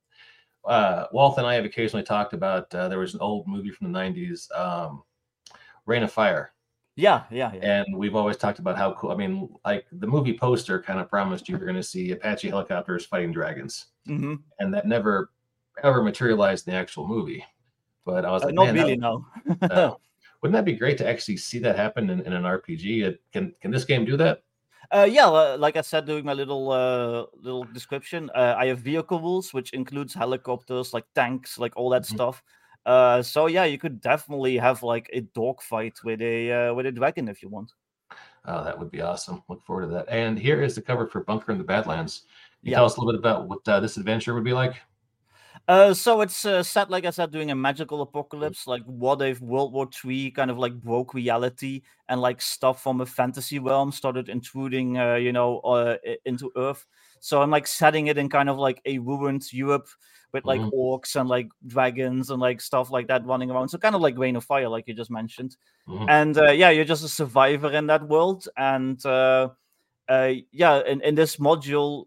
uh, 0.65 1.05
Walt 1.13 1.37
and 1.37 1.47
I 1.47 1.55
have 1.55 1.65
occasionally 1.65 2.03
talked 2.03 2.33
about. 2.33 2.73
Uh, 2.75 2.89
there 2.89 2.99
was 2.99 3.13
an 3.13 3.21
old 3.21 3.47
movie 3.47 3.71
from 3.71 3.91
the 3.91 3.97
'90s, 3.97 4.51
um, 4.57 5.03
Reign 5.85 6.03
of 6.03 6.11
Fire. 6.11 6.51
Yeah, 6.97 7.23
yeah, 7.31 7.51
yeah. 7.53 7.83
And 7.85 7.95
we've 7.95 8.15
always 8.15 8.37
talked 8.37 8.59
about 8.59 8.75
how 8.75 8.93
cool. 8.93 9.11
I 9.11 9.15
mean, 9.15 9.47
like 9.63 9.85
the 9.91 10.07
movie 10.07 10.37
poster 10.37 10.81
kind 10.81 10.99
of 10.99 11.09
promised 11.09 11.47
you 11.47 11.55
you're 11.55 11.65
going 11.65 11.77
to 11.77 11.83
see 11.83 12.11
Apache 12.11 12.49
helicopters 12.49 13.05
fighting 13.05 13.31
dragons, 13.31 13.85
mm-hmm. 14.07 14.35
and 14.59 14.73
that 14.73 14.87
never 14.87 15.29
ever 15.83 16.01
materialized 16.01 16.67
in 16.67 16.73
the 16.73 16.79
actual 16.79 17.07
movie. 17.07 17.45
But 18.03 18.25
I 18.25 18.31
was 18.31 18.41
uh, 18.41 18.47
like, 18.47 18.55
not 18.55 18.73
really, 18.73 18.97
no. 18.97 19.25
no. 19.69 19.99
Wouldn't 20.41 20.53
that 20.53 20.65
be 20.65 20.73
great 20.73 20.97
to 20.99 21.07
actually 21.07 21.37
see 21.37 21.59
that 21.59 21.75
happen 21.75 22.09
in, 22.09 22.21
in 22.21 22.33
an 22.33 22.43
RPG? 22.43 23.17
can 23.31 23.53
can 23.61 23.71
this 23.71 23.85
game 23.85 24.03
do 24.03 24.17
that? 24.17 24.43
Uh, 24.89 25.07
yeah, 25.09 25.25
like 25.25 25.75
I 25.75 25.81
said, 25.81 26.05
doing 26.05 26.23
my 26.23 26.33
little 26.33 26.71
uh, 26.71 27.25
little 27.41 27.65
description, 27.65 28.29
uh, 28.33 28.55
I 28.57 28.67
have 28.67 28.79
vehicle 28.79 29.19
rules, 29.19 29.53
which 29.53 29.71
includes 29.71 30.13
helicopters, 30.13 30.93
like 30.93 31.05
tanks, 31.13 31.57
like 31.57 31.75
all 31.75 31.89
that 31.89 32.03
mm-hmm. 32.03 32.15
stuff. 32.15 32.43
Uh, 32.85 33.21
so 33.21 33.47
yeah, 33.47 33.65
you 33.65 33.77
could 33.77 33.99
definitely 33.99 34.57
have 34.57 34.81
like 34.83 35.09
a 35.11 35.21
dogfight 35.21 35.99
with 36.05 36.21
a 36.21 36.51
uh, 36.69 36.73
with 36.73 36.85
a 36.85 36.91
dragon 36.91 37.27
if 37.27 37.43
you 37.43 37.49
want. 37.49 37.73
Oh, 38.45 38.63
that 38.63 38.79
would 38.79 38.89
be 38.89 39.01
awesome! 39.01 39.43
Look 39.49 39.61
forward 39.65 39.87
to 39.87 39.87
that. 39.89 40.07
And 40.07 40.39
here 40.39 40.63
is 40.63 40.75
the 40.75 40.81
cover 40.81 41.05
for 41.05 41.21
Bunker 41.21 41.51
in 41.51 41.57
the 41.57 41.65
Badlands. 41.65 42.21
Can 42.61 42.67
you 42.67 42.71
yeah. 42.71 42.77
tell 42.77 42.85
us 42.85 42.95
a 42.95 43.01
little 43.01 43.11
bit 43.11 43.19
about 43.19 43.49
what 43.49 43.67
uh, 43.67 43.81
this 43.81 43.97
adventure 43.97 44.33
would 44.33 44.45
be 44.45 44.53
like? 44.53 44.75
Uh, 45.67 45.93
so 45.93 46.21
it's 46.21 46.45
uh, 46.45 46.63
set, 46.63 46.89
like 46.89 47.05
I 47.05 47.09
said, 47.09 47.31
doing 47.31 47.51
a 47.51 47.55
magical 47.55 48.01
apocalypse, 48.01 48.67
like 48.67 48.83
what 48.85 49.21
if 49.21 49.41
World 49.41 49.73
War 49.73 49.87
Three 49.93 50.31
kind 50.31 50.49
of 50.49 50.57
like 50.57 50.73
broke 50.73 51.13
reality 51.13 51.81
and 52.07 52.21
like 52.21 52.41
stuff 52.41 52.81
from 52.81 53.01
a 53.01 53.05
fantasy 53.05 53.59
realm 53.59 53.91
started 53.91 54.29
intruding, 54.29 54.97
uh, 54.97 55.15
you 55.15 55.33
know, 55.33 55.59
uh, 55.59 55.97
into 56.23 56.51
Earth. 56.55 56.85
So 57.19 57.41
I'm 57.41 57.51
like 57.51 57.67
setting 57.67 58.07
it 58.07 58.17
in 58.17 58.29
kind 58.29 58.47
of 58.47 58.57
like 58.57 58.81
a 58.85 58.99
ruined 58.99 59.51
Europe 59.51 59.89
with 60.31 60.45
like 60.45 60.61
mm-hmm. 60.61 60.69
orcs 60.69 61.19
and 61.19 61.27
like 61.27 61.49
dragons 61.65 62.29
and 62.29 62.41
like 62.41 62.61
stuff 62.61 62.89
like 62.89 63.07
that 63.07 63.25
running 63.25 63.51
around. 63.51 63.67
So 63.67 63.77
kind 63.77 63.95
of 63.95 64.01
like 64.01 64.17
Reign 64.17 64.37
of 64.37 64.45
Fire, 64.45 64.69
like 64.69 64.87
you 64.87 64.93
just 64.93 65.11
mentioned. 65.11 65.57
Mm-hmm. 65.87 66.05
And 66.07 66.37
uh, 66.37 66.51
yeah, 66.51 66.69
you're 66.69 66.85
just 66.85 67.03
a 67.03 67.09
survivor 67.09 67.71
in 67.71 67.87
that 67.87 68.07
world. 68.07 68.47
And 68.55 69.03
uh, 69.05 69.49
uh, 70.07 70.33
yeah, 70.51 70.81
in, 70.85 71.01
in 71.01 71.15
this 71.15 71.37
module, 71.37 72.05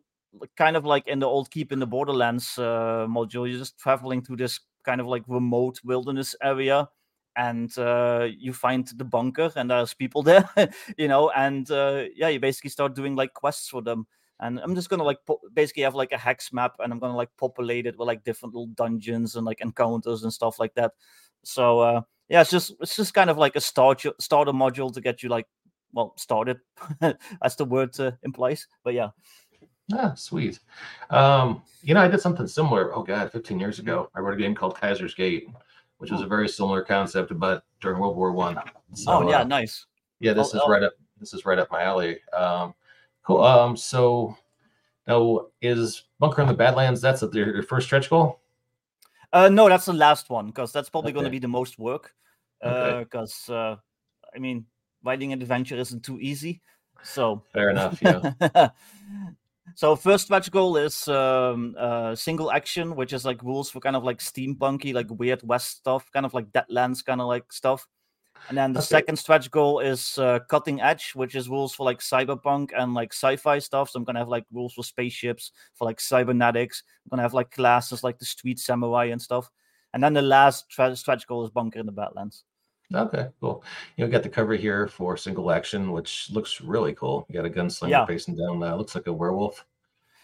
kind 0.57 0.77
of 0.77 0.85
like 0.85 1.07
in 1.09 1.19
the 1.19 1.27
old 1.27 1.51
Keep 1.51 1.73
in 1.73 1.79
the 1.79 1.87
Borderlands 1.87 2.59
uh, 2.59 3.07
module. 3.09 3.49
You're 3.49 3.59
just 3.59 3.79
traveling 3.79 4.23
through 4.23 4.37
this 4.37 4.61
kind 4.85 5.01
of 5.01 5.07
like 5.07 5.23
remote 5.27 5.81
wilderness 5.85 6.35
area, 6.43 6.89
and 7.37 7.77
uh, 7.79 8.29
you 8.39 8.53
find 8.53 8.87
the 8.97 9.05
bunker, 9.05 9.51
and 9.57 9.71
there's 9.71 9.95
people 9.95 10.23
there, 10.25 10.49
you 10.97 11.09
know, 11.09 11.31
and 11.31 11.71
uh, 11.71 12.05
yeah, 12.15 12.29
you 12.29 12.41
basically 12.41 12.71
start 12.71 12.95
doing 12.95 13.17
like 13.17 13.35
quests 13.35 13.69
for 13.69 13.83
them. 13.83 14.07
And 14.43 14.59
I'm 14.61 14.75
just 14.75 14.89
gonna 14.89 15.05
like 15.05 15.19
po- 15.27 15.41
basically 15.53 15.83
have 15.83 15.95
like 15.95 16.13
a 16.13 16.19
hex 16.19 16.53
map, 16.53 16.77
and 16.79 16.93
I'm 16.93 16.99
gonna 16.99 17.17
like 17.17 17.31
populate 17.39 17.87
it 17.87 17.99
with 17.99 18.09
like 18.09 18.25
different 18.25 18.55
little 18.55 18.69
dungeons 18.69 19.37
and 19.37 19.45
like 19.45 19.61
encounters 19.61 20.23
and 20.23 20.33
stuff 20.33 20.59
like 20.59 20.75
that. 20.75 20.93
So 21.45 21.81
uh, 21.81 22.01
yeah, 22.29 22.41
it's 22.41 22.51
just 22.51 22.73
it's 22.81 22.97
just 22.97 23.13
kind 23.15 23.29
of 23.31 23.37
like 23.39 23.57
a 23.57 23.61
start 23.61 24.03
starter 24.19 24.53
module 24.53 24.93
to 24.95 25.01
get 25.01 25.23
you 25.23 25.29
like 25.29 25.47
well 25.93 26.15
started, 26.17 26.59
as 27.43 27.57
the 27.57 27.65
word 27.67 27.99
uh, 28.01 28.13
implies. 28.23 28.67
But 28.83 28.95
yeah. 28.95 29.09
Ah, 29.93 30.15
sweet. 30.15 30.59
Um, 31.11 31.63
you 31.83 31.95
know, 31.95 32.01
I 32.01 32.09
did 32.09 32.21
something 32.21 32.47
similar. 32.47 32.95
Oh 32.95 33.03
God, 33.03 33.33
15 33.33 33.59
years 33.59 33.79
ago, 33.79 34.11
I 34.15 34.21
wrote 34.21 34.35
a 34.35 34.37
game 34.41 34.55
called 34.55 34.79
Kaiser's 34.79 35.15
Gate, 35.15 35.49
which 35.99 36.11
was 36.11 36.23
a 36.23 36.27
very 36.27 36.49
similar 36.49 36.83
concept, 36.83 37.39
but 37.39 37.65
during 37.81 37.99
World 37.99 38.17
War 38.17 38.33
One. 38.33 38.59
So, 38.95 39.13
oh 39.13 39.29
yeah, 39.29 39.41
uh, 39.41 39.45
nice. 39.45 39.87
Yeah, 40.21 40.33
this 40.33 40.55
oh, 40.55 40.59
is 40.59 40.63
oh. 40.65 40.71
right 40.71 40.83
up. 40.83 40.93
This 41.19 41.35
is 41.35 41.45
right 41.45 41.59
up 41.59 41.71
my 41.71 41.83
alley. 41.83 42.19
Um, 42.33 42.75
cool. 43.23 43.43
Um, 43.43 43.77
so 43.77 44.37
now 45.07 45.47
is 45.61 46.05
Bunker 46.19 46.43
in 46.43 46.49
the 46.49 46.55
Badlands? 46.55 47.01
That's 47.01 47.23
your 47.33 47.63
first 47.63 47.87
stretch 47.87 48.11
goal. 48.11 48.41
Uh, 49.33 49.49
no, 49.49 49.69
that's 49.69 49.87
the 49.87 49.93
last 49.93 50.29
one 50.31 50.47
because 50.47 50.73
that's 50.73 50.89
probably 50.89 51.11
okay. 51.11 51.15
going 51.15 51.25
to 51.25 51.31
be 51.31 51.39
the 51.39 51.49
most 51.49 51.79
work. 51.79 52.15
Because 52.61 53.47
okay. 53.49 53.57
uh, 53.57 53.77
I 54.35 54.39
mean, 54.39 54.67
writing 55.03 55.33
an 55.33 55.41
adventure 55.41 55.77
isn't 55.77 56.03
too 56.03 56.19
easy. 56.21 56.61
So 57.03 57.43
fair 57.53 57.71
enough. 57.71 58.01
Yeah. 58.03 58.71
So 59.75 59.97
first 59.97 60.25
stretch 60.25 60.51
goal 60.51 60.77
is 60.77 61.09
um, 61.09 61.75
uh, 61.79 62.15
single 62.15 62.51
action, 62.51 62.97
which 62.97 63.13
is 63.13 63.25
like 63.25 63.43
rules 63.43 63.71
for 63.71 63.81
kind 63.81 63.97
of 63.97 64.05
like 64.05 64.19
steampunky, 64.19 64.95
like 64.95 65.07
weird 65.11 65.41
west 65.43 65.79
stuff, 65.79 66.11
kind 66.13 66.27
of 66.27 66.35
like 66.35 66.51
Deadlands 66.53 67.05
kind 67.05 67.21
of 67.21 67.27
like 67.29 67.53
stuff. 67.53 67.87
And 68.49 68.57
then 68.57 68.73
the 68.73 68.81
okay. 68.81 68.87
second 68.87 69.17
stretch 69.17 69.51
goal 69.51 69.81
is 69.81 70.17
uh, 70.19 70.39
cutting 70.49 70.81
edge, 70.81 71.13
which 71.15 71.35
is 71.35 71.49
rules 71.49 71.75
for 71.75 71.85
like 71.85 71.99
cyberpunk 71.99 72.71
and 72.77 72.95
like 72.95 73.13
sci-fi 73.13 73.59
stuff. 73.59 73.91
So 73.91 73.99
I'm 73.99 74.05
gonna 74.05 74.19
have 74.19 74.29
like 74.29 74.45
rules 74.53 74.73
for 74.75 74.83
spaceships, 74.83 75.53
for 75.75 75.85
like 75.85 76.01
cybernetics. 76.01 76.83
I'm 77.05 77.11
gonna 77.11 77.23
have 77.23 77.35
like 77.35 77.51
classes 77.51 78.03
like 78.03 78.19
the 78.19 78.25
street 78.25 78.59
samurai 78.59 79.07
and 79.07 79.21
stuff. 79.21 79.51
And 79.93 80.03
then 80.03 80.15
the 80.15 80.23
last 80.23 80.71
tra- 80.71 80.97
stretch 80.97 81.27
goal 81.27 81.45
is 81.45 81.51
bunker 81.51 81.81
in 81.81 81.87
the 81.87 81.93
Badlands. 81.93 82.45
Okay, 82.95 83.29
cool. 83.41 83.63
You 83.97 84.05
know, 84.05 84.11
got 84.11 84.23
the 84.23 84.29
cover 84.29 84.55
here 84.55 84.89
for 84.89 85.17
single 85.17 85.51
action, 85.51 85.93
which 85.93 86.29
looks 86.31 86.61
really 86.61 86.93
cool. 86.95 87.25
You 87.29 87.35
got 87.35 87.47
a 87.47 87.51
gunslinger 87.51 87.91
yeah. 87.91 88.07
facing 88.07 88.37
down. 88.37 88.63
Uh, 88.63 88.75
looks 88.75 88.95
like 88.95 89.07
a 89.07 89.13
werewolf. 89.13 89.65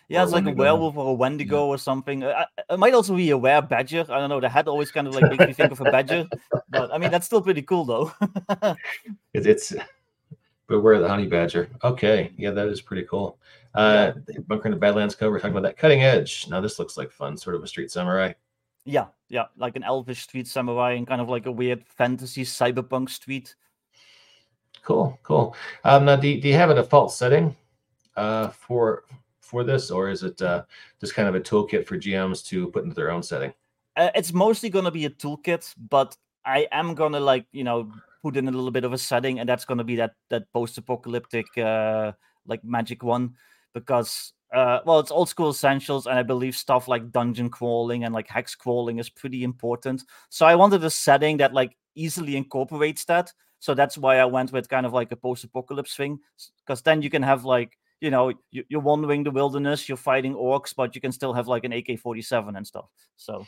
Yeah, 0.09 0.23
it's 0.23 0.33
like 0.33 0.45
Wendigo. 0.45 0.63
a 0.63 0.65
werewolf 0.65 0.97
or 0.97 1.11
a 1.11 1.15
Wendigo 1.15 1.57
yeah. 1.57 1.63
or 1.63 1.79
something. 1.79 2.23
it 2.23 2.79
might 2.79 2.95
also 2.95 3.17
be 3.17 3.31
a 3.31 3.39
were 3.39 3.61
badger. 3.63 4.05
I 4.09 4.19
don't 4.19 4.29
know. 4.29 4.41
The 4.41 4.49
head 4.49 4.69
always 4.69 4.93
kind 4.93 5.07
of 5.07 5.15
like 5.15 5.31
makes 5.31 5.47
me 5.47 5.53
think 5.53 5.73
of 5.73 5.81
a 5.81 5.85
badger, 5.85 6.27
but 6.69 6.93
I 6.93 6.99
mean 6.99 7.11
that's 7.11 7.27
still 7.27 7.43
pretty 7.43 7.63
cool 7.63 7.85
though. 7.85 8.13
it, 8.63 8.77
it's 9.47 9.75
beware 10.69 11.01
the 11.01 11.09
honey 11.09 11.27
badger. 11.27 11.69
Okay, 11.83 12.33
yeah, 12.37 12.51
that 12.51 12.69
is 12.69 12.81
pretty 12.81 13.05
cool. 13.05 13.39
Uh, 13.75 14.13
yeah. 14.29 14.39
Bunker 14.47 14.69
in 14.69 14.73
the 14.73 14.79
Badlands 14.79 15.15
cover 15.15 15.39
talking 15.39 15.51
about 15.51 15.65
that 15.65 15.77
cutting 15.77 16.03
edge. 16.03 16.47
Now 16.49 16.61
this 16.61 16.79
looks 16.79 16.97
like 16.97 17.11
fun, 17.11 17.37
sort 17.37 17.57
of 17.57 17.63
a 17.63 17.67
street 17.67 17.91
samurai. 17.91 18.33
Yeah, 18.87 19.07
yeah, 19.29 19.47
like 19.57 19.77
an 19.77 19.83
elvish 19.83 20.23
street 20.23 20.47
samurai 20.47 20.93
and 20.93 21.07
kind 21.07 21.21
of 21.21 21.29
like 21.29 21.47
a 21.47 21.53
weird 21.53 21.85
fantasy 21.87 22.45
cyberpunk 22.45 23.11
street. 23.11 23.55
Cool, 24.83 25.19
cool. 25.25 25.57
Um, 25.83 26.05
now, 26.05 26.15
do, 26.15 26.41
do 26.41 26.47
you 26.47 26.55
have 26.55 26.71
a 26.71 26.75
default 26.75 27.13
setting 27.13 27.57
uh, 28.17 28.49
for 28.49 29.05
for 29.41 29.65
this, 29.65 29.91
or 29.91 30.09
is 30.09 30.23
it 30.23 30.41
uh, 30.41 30.63
just 31.01 31.15
kind 31.15 31.29
of 31.29 31.35
a 31.35 31.41
toolkit 31.41 31.85
for 31.85 31.99
GMs 31.99 32.45
to 32.47 32.69
put 32.69 32.85
into 32.85 32.95
their 32.95 33.11
own 33.11 33.23
setting? 33.23 33.53
Uh, 33.97 34.11
it's 34.15 34.33
mostly 34.33 34.71
going 34.71 34.85
to 34.85 34.91
be 34.93 35.07
a 35.07 35.11
toolkit, 35.11 35.75
but 35.91 36.17
I 36.45 36.69
am 36.71 36.95
gonna 36.95 37.19
like 37.19 37.47
you 37.51 37.65
know 37.65 37.93
put 38.23 38.37
in 38.37 38.47
a 38.47 38.53
little 38.53 38.71
bit 38.71 38.85
of 38.85 38.93
a 38.93 38.99
setting, 38.99 39.41
and 39.41 39.49
that's 39.49 39.65
gonna 39.65 39.85
be 39.85 39.97
that 39.97 40.15
that 40.31 40.53
post-apocalyptic 40.53 41.47
uh, 41.59 42.13
like 42.47 42.63
magic 42.63 43.03
one 43.03 43.35
because 43.75 44.33
uh, 44.55 44.81
well, 44.85 45.01
it's 45.01 45.11
old 45.11 45.29
school 45.29 45.51
essentials, 45.51 46.07
and 46.07 46.19
I 46.19 46.23
believe 46.23 46.57
stuff 46.57 46.89
like 46.89 47.11
dungeon 47.11 47.51
crawling 47.51 48.05
and 48.05 48.15
like 48.15 48.29
hex 48.29 48.55
crawling 48.55 48.99
is 48.99 49.11
pretty 49.11 49.43
important. 49.43 50.05
So 50.29 50.47
I 50.47 50.55
wanted 50.55 50.85
a 50.85 50.91
setting 50.91 51.39
that 51.39 51.53
like 51.53 51.77
easily 51.95 52.37
incorporates 52.37 53.05
that. 53.07 53.33
So 53.59 53.75
that's 53.75 53.99
why 53.99 54.19
I 54.19 54.25
went 54.27 54.53
with 54.53 54.69
kind 54.69 54.87
of 54.87 54.93
like 54.93 55.11
a 55.13 55.17
post-apocalypse 55.17 55.97
thing, 55.97 56.21
because 56.65 56.83
then 56.83 57.03
you 57.03 57.11
can 57.11 57.23
have 57.23 57.45
like 57.45 57.77
you 58.01 58.11
know 58.11 58.33
you're 58.51 58.81
wandering 58.81 59.25
the 59.25 59.31
wilderness, 59.31 59.89
you're 59.89 59.97
fighting 59.97 60.35
orcs, 60.35 60.75
but 60.77 60.95
you 60.95 61.01
can 61.01 61.13
still 61.13 61.33
have 61.33 61.49
like 61.49 61.65
an 61.65 61.73
AK-47 61.73 62.57
and 62.57 62.67
stuff. 62.67 62.87
So 63.17 63.47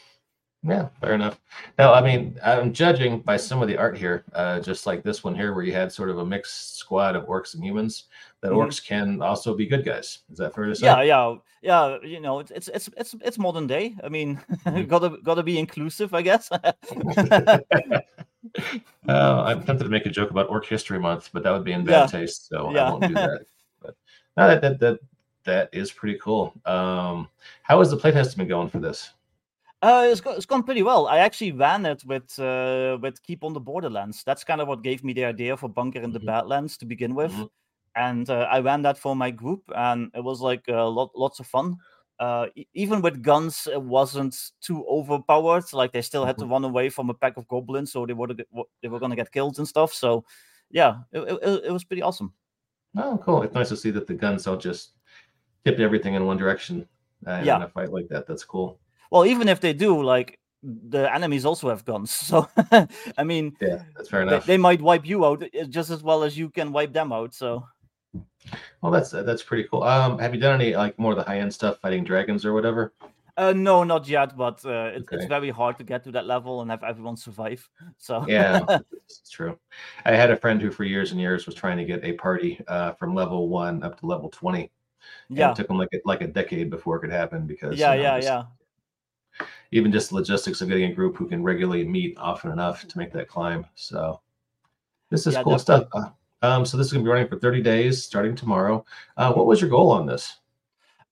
yeah, 0.65 0.89
fair 1.01 1.15
enough. 1.15 1.41
Now, 1.79 1.95
I 1.95 2.01
mean, 2.01 2.37
I'm 2.45 2.73
judging 2.73 3.21
by 3.21 3.37
some 3.37 3.63
of 3.63 3.69
the 3.69 3.77
art 3.77 3.97
here, 3.97 4.25
uh, 4.33 4.59
just 4.59 4.87
like 4.87 5.05
this 5.05 5.23
one 5.23 5.35
here, 5.35 5.55
where 5.55 5.63
you 5.63 5.73
had 5.73 5.93
sort 5.93 6.11
of 6.11 6.19
a 6.19 6.27
mixed 6.27 6.77
squad 6.77 7.15
of 7.15 7.27
orcs 7.27 7.55
and 7.55 7.63
humans. 7.63 8.05
That 8.41 8.53
mm-hmm. 8.53 8.69
orcs 8.69 8.85
can 8.85 9.21
also 9.21 9.55
be 9.55 9.67
good 9.67 9.85
guys. 9.85 10.21
Is 10.31 10.39
that 10.39 10.55
fair 10.55 10.67
to 10.67 10.75
say? 10.75 10.87
Yeah, 10.87 11.03
yeah, 11.03 11.35
yeah. 11.61 11.99
You 12.05 12.21
know, 12.21 12.39
it's 12.39 12.69
it's 12.69 12.89
it's 12.97 13.15
it's 13.21 13.39
modern 13.39 13.67
day. 13.67 13.97
I 14.05 14.09
mean, 14.09 14.37
mm-hmm. 14.65 14.85
gotta 14.85 15.19
gotta 15.25 15.43
be 15.43 15.59
inclusive, 15.59 16.15
I 16.15 16.23
guess. 16.23 16.51
uh, 16.53 17.63
I'm 19.09 19.65
tempted 19.65 19.85
to 19.85 19.91
make 19.91 20.07
a 20.07 20.11
joke 20.11 20.31
about 20.31 20.51
Orc 20.51 20.67
History 20.67 21.01
Month, 21.01 21.31
but 21.33 21.43
that 21.43 21.51
would 21.51 21.65
be 21.65 21.73
in 21.73 21.85
bad 21.85 21.93
yeah. 21.93 22.07
taste, 22.07 22.49
so 22.49 22.71
yeah. 22.73 22.85
I 22.87 22.91
won't 22.91 23.09
do 23.09 23.15
that. 23.15 23.41
But 23.83 23.97
no, 24.37 24.49
that 24.49 24.61
that 24.61 24.81
that 24.81 24.99
that 25.45 25.69
is 25.73 25.91
pretty 25.91 26.19
cool. 26.19 26.55
Um, 26.65 27.29
how 27.63 27.81
is 27.81 27.91
the 27.91 27.97
playtesting 27.97 28.37
been 28.37 28.49
going 28.49 28.69
for 28.69 28.79
this? 28.79 29.11
Uh, 29.81 30.09
it's, 30.11 30.21
go- 30.21 30.33
it's 30.33 30.47
gone 30.47 30.65
pretty 30.65 30.83
well. 30.83 31.07
I 31.07 31.19
actually 31.19 31.53
ran 31.53 31.87
it 31.87 32.05
with 32.05 32.39
uh, 32.39 32.99
with 33.01 33.23
Keep 33.23 33.45
on 33.45 33.53
the 33.53 33.61
Borderlands. 33.61 34.25
That's 34.25 34.45
kind 34.45 34.61
of 34.61 34.69
what 34.69 34.83
gave 34.83 35.05
me 35.05 35.13
the 35.13 35.25
idea 35.25 35.57
for 35.57 35.69
Bunker 35.69 36.01
in 36.01 36.13
the 36.13 36.19
mm-hmm. 36.19 36.27
Badlands 36.27 36.77
to 36.79 36.87
begin 36.87 37.15
with, 37.15 37.33
mm-hmm. 37.33 37.45
And 37.99 38.31
uh, 38.31 38.47
I 38.51 38.61
ran 38.61 38.83
that 38.83 38.97
for 38.97 39.17
my 39.17 39.31
group, 39.31 39.63
and 39.75 40.11
it 40.15 40.23
was 40.23 40.41
like 40.41 40.65
uh, 40.69 40.89
lot, 40.89 41.11
lots 41.17 41.41
of 41.41 41.47
fun. 41.47 41.77
Uh, 42.21 42.47
even 42.75 43.03
with 43.03 43.23
guns, 43.23 43.69
it 43.71 43.81
wasn't 43.81 44.37
too 44.61 44.85
overpowered. 44.89 45.65
Like 45.73 45.93
they 45.93 46.03
still 46.03 46.25
had 46.25 46.37
mm-hmm. 46.37 46.49
to 46.49 46.53
run 46.53 46.65
away 46.65 46.89
from 46.89 47.11
a 47.11 47.15
pack 47.15 47.37
of 47.37 47.47
goblins, 47.49 47.93
so 47.93 48.07
they 48.07 48.13
were 48.13 48.29
they 48.83 48.89
were 48.89 49.01
gonna 49.01 49.17
get 49.17 49.33
killed 49.33 49.59
and 49.59 49.67
stuff. 49.67 49.93
So, 49.93 50.25
yeah, 50.71 50.99
it, 51.13 51.21
it, 51.21 51.65
it 51.67 51.73
was 51.73 51.85
pretty 51.85 52.03
awesome. 52.03 52.33
Oh, 52.97 53.19
cool! 53.23 53.43
It's 53.43 53.55
nice 53.55 53.69
to 53.71 53.77
see 53.77 53.91
that 53.91 54.07
the 54.07 54.15
guns 54.15 54.45
don't 54.45 54.63
just 54.63 54.93
tip 55.65 55.79
everything 55.79 56.15
in 56.15 56.25
one 56.25 56.37
direction. 56.37 56.87
Uh, 57.27 57.43
yeah. 57.45 57.57
in 57.57 57.63
a 57.63 57.69
fight 57.69 57.93
like 57.93 58.09
that. 58.09 58.29
That's 58.29 58.45
cool. 58.45 58.79
Well, 59.11 59.27
even 59.27 59.49
if 59.49 59.61
they 59.61 59.73
do, 59.73 60.01
like 60.01 60.39
the 60.63 61.13
enemies 61.13 61.45
also 61.45 61.69
have 61.69 61.85
guns. 61.85 62.13
So 62.29 62.49
I 63.17 63.25
mean, 63.25 63.57
yeah, 63.61 63.83
that's 63.97 64.09
fair 64.09 64.23
enough. 64.23 64.47
They, 64.47 64.55
they, 64.55 64.59
might 64.59 64.81
wipe 64.81 65.05
you 65.05 65.25
out 65.25 65.43
eh, 65.53 65.65
just 65.69 65.91
as 65.91 66.03
well 66.03 66.23
as 66.23 66.39
you 66.39 66.49
can 66.51 66.73
wipe 66.73 66.93
them 66.93 67.13
out. 67.13 67.35
So. 67.35 67.65
Well, 68.81 68.93
that's 68.93 69.11
that's 69.11 69.43
pretty 69.43 69.69
cool. 69.69 69.83
Um, 69.83 70.19
have 70.19 70.35
you 70.35 70.41
done 70.41 70.61
any 70.61 70.75
like 70.75 70.99
more 70.99 71.13
of 71.13 71.19
the 71.19 71.25
high 71.25 71.41
end 71.41 71.53
stuff, 71.53 71.81
fighting 71.81 72.05
dragons 72.05 72.45
or 72.45 72.53
whatever? 72.53 72.93
Uh, 73.37 73.53
no, 73.53 73.85
not 73.85 74.09
yet, 74.09 74.37
but 74.37 74.65
uh, 74.65 74.91
it, 74.95 75.03
okay. 75.03 75.17
it's 75.17 75.27
very 75.27 75.51
hard 75.51 75.79
to 75.79 75.85
get 75.85 76.03
to 76.03 76.11
that 76.11 76.27
level 76.27 76.61
and 76.61 76.71
have 76.71 76.83
everyone 76.83 77.17
survive. 77.17 77.69
So 77.99 78.25
yeah, 78.27 78.65
it's 78.93 79.31
true. 79.31 79.59
I 80.05 80.13
had 80.13 80.31
a 80.31 80.37
friend 80.37 80.61
who, 80.61 80.71
for 80.71 80.85
years 80.85 81.13
and 81.13 81.21
years, 81.21 81.47
was 81.47 81.55
trying 81.55 81.77
to 81.79 81.85
get 81.85 82.05
a 82.05 82.13
party 82.15 82.61
uh, 82.69 82.93
from 82.93 83.15
level 83.15 83.49
one 83.49 83.83
up 83.83 83.99
to 84.01 84.07
level 84.07 84.29
twenty. 84.31 84.71
Yeah, 85.29 85.51
it 85.51 85.57
took 85.57 85.71
him 85.71 85.79
like 85.79 85.91
a, 85.93 85.99
like 86.05 86.23
a 86.23 86.27
decade 86.27 86.71
before 86.71 86.97
it 86.97 87.01
could 87.01 87.11
happen 87.11 87.47
because 87.47 87.79
yeah, 87.79 87.95
you 87.95 88.03
know, 88.03 88.17
yeah, 88.17 88.23
yeah 88.23 88.43
even 89.71 89.93
just 89.93 90.13
logistics 90.13 90.61
of 90.61 90.69
getting 90.69 90.91
a 90.91 90.95
group 90.95 91.17
who 91.17 91.27
can 91.27 91.43
regularly 91.43 91.87
meet 91.87 92.17
often 92.19 92.51
enough 92.51 92.87
to 92.87 92.99
make 92.99 93.13
that 93.13 93.29
climb. 93.29 93.67
So 93.75 94.21
this 95.11 95.27
is 95.27 95.35
yeah, 95.35 95.43
cool 95.43 95.57
definitely. 95.57 95.87
stuff. 95.91 96.13
Um, 96.43 96.65
so 96.65 96.77
this 96.77 96.87
is 96.87 96.93
going 96.93 97.05
to 97.05 97.09
be 97.09 97.13
running 97.13 97.29
for 97.29 97.39
30 97.39 97.63
days 97.63 98.03
starting 98.03 98.35
tomorrow. 98.35 98.85
Uh, 99.17 99.33
what 99.33 99.47
was 99.47 99.61
your 99.61 99.71
goal 99.71 99.91
on 99.91 100.07
this? 100.07 100.37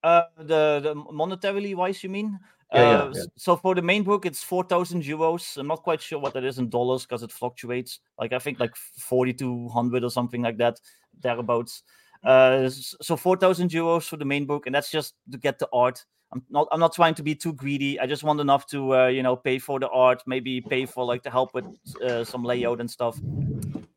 Uh, 0.02 0.22
the, 0.38 0.80
the 0.82 0.94
monetarily 0.94 1.74
wise, 1.74 2.02
you 2.04 2.10
mean? 2.10 2.38
Yeah, 2.72 2.80
yeah, 2.80 2.98
uh, 2.98 3.12
yeah. 3.14 3.22
So 3.36 3.56
for 3.56 3.74
the 3.74 3.82
main 3.82 4.02
book, 4.02 4.26
it's 4.26 4.42
4,000 4.42 5.02
euros. 5.02 5.56
I'm 5.56 5.66
not 5.66 5.82
quite 5.82 6.00
sure 6.00 6.18
what 6.18 6.34
that 6.34 6.44
is 6.44 6.58
in 6.58 6.68
dollars 6.68 7.02
because 7.02 7.22
it 7.22 7.32
fluctuates. 7.32 8.00
Like 8.18 8.32
I 8.32 8.38
think 8.38 8.60
like 8.60 8.74
4,200 8.76 10.04
or 10.04 10.10
something 10.10 10.42
like 10.42 10.58
that, 10.58 10.80
thereabouts. 11.20 11.82
Uh, 12.24 12.68
so 12.68 13.16
4,000 13.16 13.70
euros 13.70 14.08
for 14.08 14.16
the 14.16 14.24
main 14.24 14.46
book, 14.46 14.66
and 14.66 14.74
that's 14.74 14.90
just 14.90 15.14
to 15.30 15.38
get 15.38 15.58
the 15.58 15.68
art. 15.72 16.04
I'm 16.32 16.42
not 16.50 16.66
I'm 16.72 16.80
not 16.80 16.92
trying 16.92 17.14
to 17.14 17.22
be 17.22 17.36
too 17.36 17.52
greedy. 17.52 18.00
I 18.00 18.06
just 18.06 18.24
want 18.24 18.40
enough 18.40 18.66
to 18.68 18.96
uh, 18.96 19.06
you 19.06 19.22
know 19.22 19.36
pay 19.36 19.60
for 19.60 19.78
the 19.78 19.88
art, 19.88 20.24
maybe 20.26 20.60
pay 20.60 20.84
for 20.86 21.04
like 21.04 21.22
to 21.22 21.30
help 21.30 21.54
with 21.54 21.66
uh, 22.02 22.24
some 22.24 22.42
layout 22.42 22.80
and 22.80 22.90
stuff. 22.90 23.16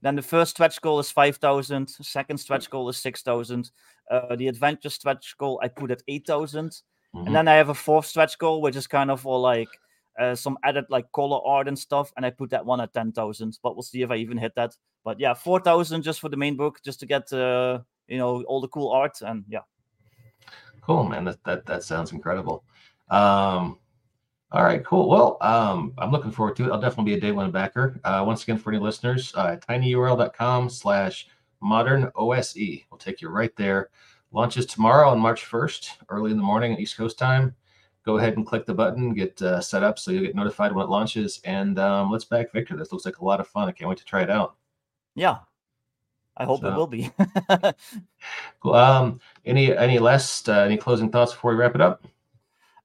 Then 0.02 0.16
the 0.16 0.22
first 0.22 0.52
stretch 0.52 0.82
goal 0.82 1.00
is 1.00 1.12
five 1.12 1.38
thousand. 1.38 1.90
Second 1.90 2.38
stretch 2.38 2.70
goal 2.70 2.88
is 2.90 2.98
six 2.98 3.22
thousand. 3.22 3.72
Uh, 4.10 4.36
the 4.36 4.48
adventure 4.48 4.90
stretch 4.90 5.36
goal 5.38 5.60
I 5.62 5.68
put 5.68 5.92
at 5.92 6.04
eight 6.08 6.26
thousand, 6.26 6.70
mm-hmm. 7.16 7.28
and 7.28 7.36
then 7.36 7.48
I 7.48 7.56
have 7.56 7.70
a 7.70 7.76
fourth 7.76 8.06
stretch 8.06 8.38
goal 8.38 8.62
which 8.62 8.76
is 8.76 8.88
kind 8.88 9.12
of 9.12 9.22
for 9.22 9.40
like 9.40 9.68
uh, 10.20 10.36
some 10.36 10.58
added 10.64 10.86
like 10.90 11.12
color 11.12 11.40
art 11.46 11.68
and 11.68 11.78
stuff, 11.78 12.12
and 12.16 12.26
I 12.26 12.30
put 12.30 12.50
that 12.52 12.66
one 12.66 12.82
at 12.82 12.94
ten 12.94 13.12
thousand. 13.12 13.60
But 13.62 13.76
we'll 13.76 13.84
see 13.84 14.02
if 14.02 14.12
I 14.12 14.16
even 14.16 14.38
hit 14.38 14.54
that. 14.56 14.76
But 15.04 15.20
yeah, 15.20 15.34
four 15.34 15.60
thousand 15.60 16.04
just 16.04 16.20
for 16.20 16.30
the 16.30 16.38
main 16.38 16.56
book, 16.56 16.80
just 16.84 17.00
to 17.02 17.06
get 17.06 17.32
uh, 17.34 17.80
you 18.08 18.18
know 18.18 18.44
all 18.44 18.62
the 18.62 18.68
cool 18.70 18.92
art, 18.92 19.22
and 19.22 19.44
yeah. 19.50 19.62
Cool, 20.82 21.04
man. 21.04 21.26
That 21.26 21.44
that 21.44 21.66
that 21.66 21.84
sounds 21.84 22.12
incredible. 22.12 22.64
Um, 23.10 23.80
all 24.52 24.64
right, 24.64 24.84
cool. 24.84 25.08
Well, 25.10 25.38
um, 25.42 25.94
I'm 25.98 26.12
looking 26.12 26.32
forward 26.32 26.56
to 26.58 26.66
it. 26.66 26.72
I'll 26.72 26.82
definitely 26.82 27.14
be 27.14 27.18
a 27.18 27.22
day 27.22 27.32
one 27.32 27.52
backer. 27.52 28.00
Uh, 28.04 28.24
once 28.26 28.44
again, 28.44 28.58
for 28.58 28.72
any 28.72 28.80
listeners, 28.82 29.32
uh, 29.36 29.58
tinyurl.com 29.58 30.70
slash 30.70 31.28
modern 31.62 32.12
OSE 32.16 32.58
will 32.90 32.98
take 32.98 33.22
you 33.22 33.30
right 33.30 33.56
there. 33.56 33.90
Launches 34.32 34.66
tomorrow 34.66 35.10
on 35.10 35.20
March 35.20 35.44
1st, 35.46 35.90
early 36.10 36.32
in 36.32 36.38
the 36.38 36.44
morning, 36.44 36.74
at 36.74 36.80
East 36.80 36.98
Coast 36.98 37.18
time. 37.20 37.56
Go 38.06 38.18
ahead 38.18 38.38
and 38.38 38.46
click 38.46 38.66
the 38.66 38.74
button, 38.74 39.14
get 39.14 39.40
uh, 39.42 39.60
set 39.62 39.84
up 39.84 40.00
so 40.00 40.10
you'll 40.12 40.24
get 40.24 40.36
notified 40.36 40.72
when 40.74 40.86
it 40.86 40.90
launches. 40.90 41.42
And 41.44 41.78
um, 41.78 42.10
let's 42.12 42.26
back 42.26 42.52
Viktor. 42.52 42.76
This 42.78 42.92
looks 42.92 43.06
like 43.06 43.20
a 43.20 43.26
lot 43.26 43.40
of 43.40 43.48
fun. 43.48 43.68
I 43.68 43.72
can't 43.72 43.90
wait 43.90 43.98
to 44.00 44.06
try 44.06 44.22
it 44.22 44.30
out. 44.32 44.56
Yeah, 45.16 45.38
I 46.38 46.46
hope 46.46 46.62
So- 46.62 46.68
it 46.70 46.76
will 46.76 46.88
be. 46.88 47.12
Cool. 48.62 48.74
Um, 48.76 49.20
any 49.46 49.76
any 49.76 50.00
last 50.00 50.50
uh, 50.50 50.60
any 50.62 50.76
closing 50.78 51.10
thoughts 51.10 51.32
before 51.34 51.52
we 51.52 51.58
wrap 51.58 51.76
it 51.76 51.82
up? 51.82 52.06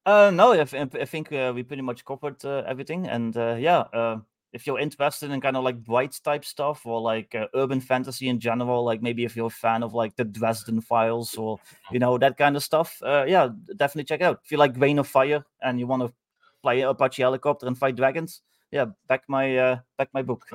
Uh, 0.07 0.31
no, 0.33 0.53
I, 0.53 0.65
th- 0.65 0.95
I 0.95 1.05
think 1.05 1.33
uh, 1.33 1.53
we 1.55 1.63
pretty 1.63 1.83
much 1.83 2.05
covered 2.05 2.45
uh, 2.45 2.63
everything. 2.67 3.07
And 3.07 3.37
uh, 3.37 3.57
yeah, 3.59 3.79
uh, 3.93 4.19
if 4.53 4.67
you're 4.67 4.79
interested 4.79 5.31
in 5.31 5.41
kind 5.41 5.57
of 5.57 5.65
like 5.65 5.83
bright 5.83 6.19
type 6.23 6.45
stuff 6.45 6.85
or 6.85 7.01
like 7.01 7.35
uh, 7.35 7.47
urban 7.55 7.81
fantasy 7.81 8.29
in 8.29 8.39
general, 8.39 8.85
like 8.85 9.03
maybe 9.03 9.25
if 9.25 9.35
you're 9.35 9.47
a 9.47 9.51
fan 9.51 9.83
of 9.83 9.95
like 9.95 10.15
the 10.17 10.25
Dresden 10.25 10.81
Files 10.81 11.37
or 11.37 11.59
you 11.91 11.99
know 11.99 12.19
that 12.19 12.37
kind 12.37 12.55
of 12.55 12.63
stuff, 12.63 12.99
yeah, 13.03 13.49
definitely 13.77 14.05
check 14.05 14.21
it 14.21 14.25
out. 14.25 14.41
If 14.45 14.53
you 14.53 14.59
like 14.59 14.77
Reign 14.77 14.99
of 14.99 15.09
Fire 15.09 15.45
and 15.63 15.81
you 15.81 15.87
want 15.87 16.03
to 16.03 16.13
fly 16.61 16.75
Apache 16.75 17.23
helicopter 17.23 17.67
and 17.67 17.77
fight 17.77 17.97
dragons, 17.97 18.43
yeah, 18.71 18.87
back 19.09 19.23
my 19.29 19.81
back 19.97 20.11
my 20.13 20.23
book. 20.23 20.47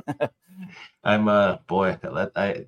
I'm 1.04 1.28
uh 1.28 1.58
boy, 1.68 1.98
I 2.36 2.66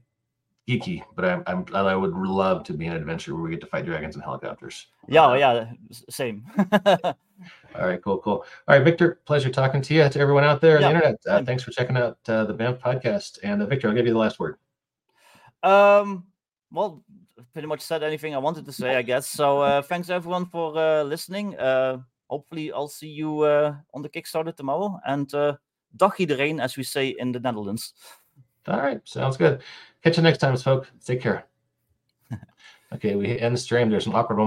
geeky, 0.68 1.04
but 1.16 1.26
I'm, 1.26 1.44
I'm 1.48 1.66
I 1.74 1.96
would 1.96 2.14
love 2.14 2.64
to 2.66 2.74
be 2.74 2.88
an 2.88 2.96
adventure 2.96 3.34
where 3.34 3.44
we 3.44 3.52
get 3.52 3.62
to 3.62 3.68
fight 3.68 3.86
dragons 3.86 4.16
and 4.16 4.24
helicopters. 4.24 4.88
yeah, 5.08 5.28
Uh, 5.28 5.34
yeah, 5.34 5.72
same. 6.10 6.46
All 7.76 7.88
right, 7.88 8.02
cool, 8.04 8.20
cool. 8.20 8.46
All 8.68 8.76
right, 8.76 8.84
Viktor, 8.84 9.20
pleasure 9.26 9.50
talking 9.50 9.82
to 9.82 9.94
you. 9.94 10.08
To 10.08 10.20
everyone 10.20 10.44
out 10.44 10.62
there 10.62 10.76
on 10.76 10.82
Yeah, 10.82 10.90
the 10.90 10.96
internet, 10.96 11.20
uh, 11.28 11.44
thanks 11.44 11.64
for 11.64 11.72
checking 11.72 11.98
out 11.98 12.18
uh, 12.28 12.46
the 12.46 12.54
BAMF 12.54 12.80
podcast. 12.80 13.40
And 13.44 13.62
uh, 13.62 13.66
Viktor, 13.66 13.88
I'll 13.88 13.96
give 13.96 14.06
you 14.06 14.14
the 14.14 14.20
last 14.20 14.40
word. 14.40 14.58
Um, 15.64 16.26
well, 16.72 17.04
pretty 17.54 17.68
much 17.68 17.82
said 17.82 18.04
anything 18.04 18.36
I 18.36 18.40
wanted 18.40 18.66
to 18.66 18.72
say, 18.72 18.96
I 18.96 19.02
guess. 19.02 19.28
So 19.28 19.62
uh, 19.62 19.82
thanks 19.82 20.10
everyone 20.10 20.46
for 20.46 20.78
uh, 20.78 21.04
listening. 21.04 21.58
Uh, 21.58 22.00
hopefully, 22.30 22.72
I'll 22.72 22.88
see 22.88 23.10
you 23.10 23.42
uh, 23.42 23.76
on 23.94 24.02
the 24.02 24.10
Kickstarter 24.10 24.56
tomorrow. 24.56 25.00
And 25.06 25.34
uh, 25.34 25.56
dag 25.96 26.12
iedereen, 26.12 26.62
as 26.62 26.78
we 26.78 26.84
say 26.84 27.16
in 27.18 27.32
the 27.32 27.40
Netherlands. 27.40 27.94
All 28.68 28.80
right, 28.80 29.02
sounds 29.06 29.38
good. 29.38 29.62
Catch 30.04 30.18
you 30.18 30.24
next 30.24 30.40
time, 30.40 30.58
folks. 30.58 30.90
Take 31.06 31.22
care. 31.22 31.46
okay, 32.94 33.16
we 33.16 33.38
end 33.40 33.56
the 33.56 33.60
stream. 33.60 33.90
There's 33.90 34.08
an 34.08 34.14
awkward 34.16 34.36
moment. 34.36 34.40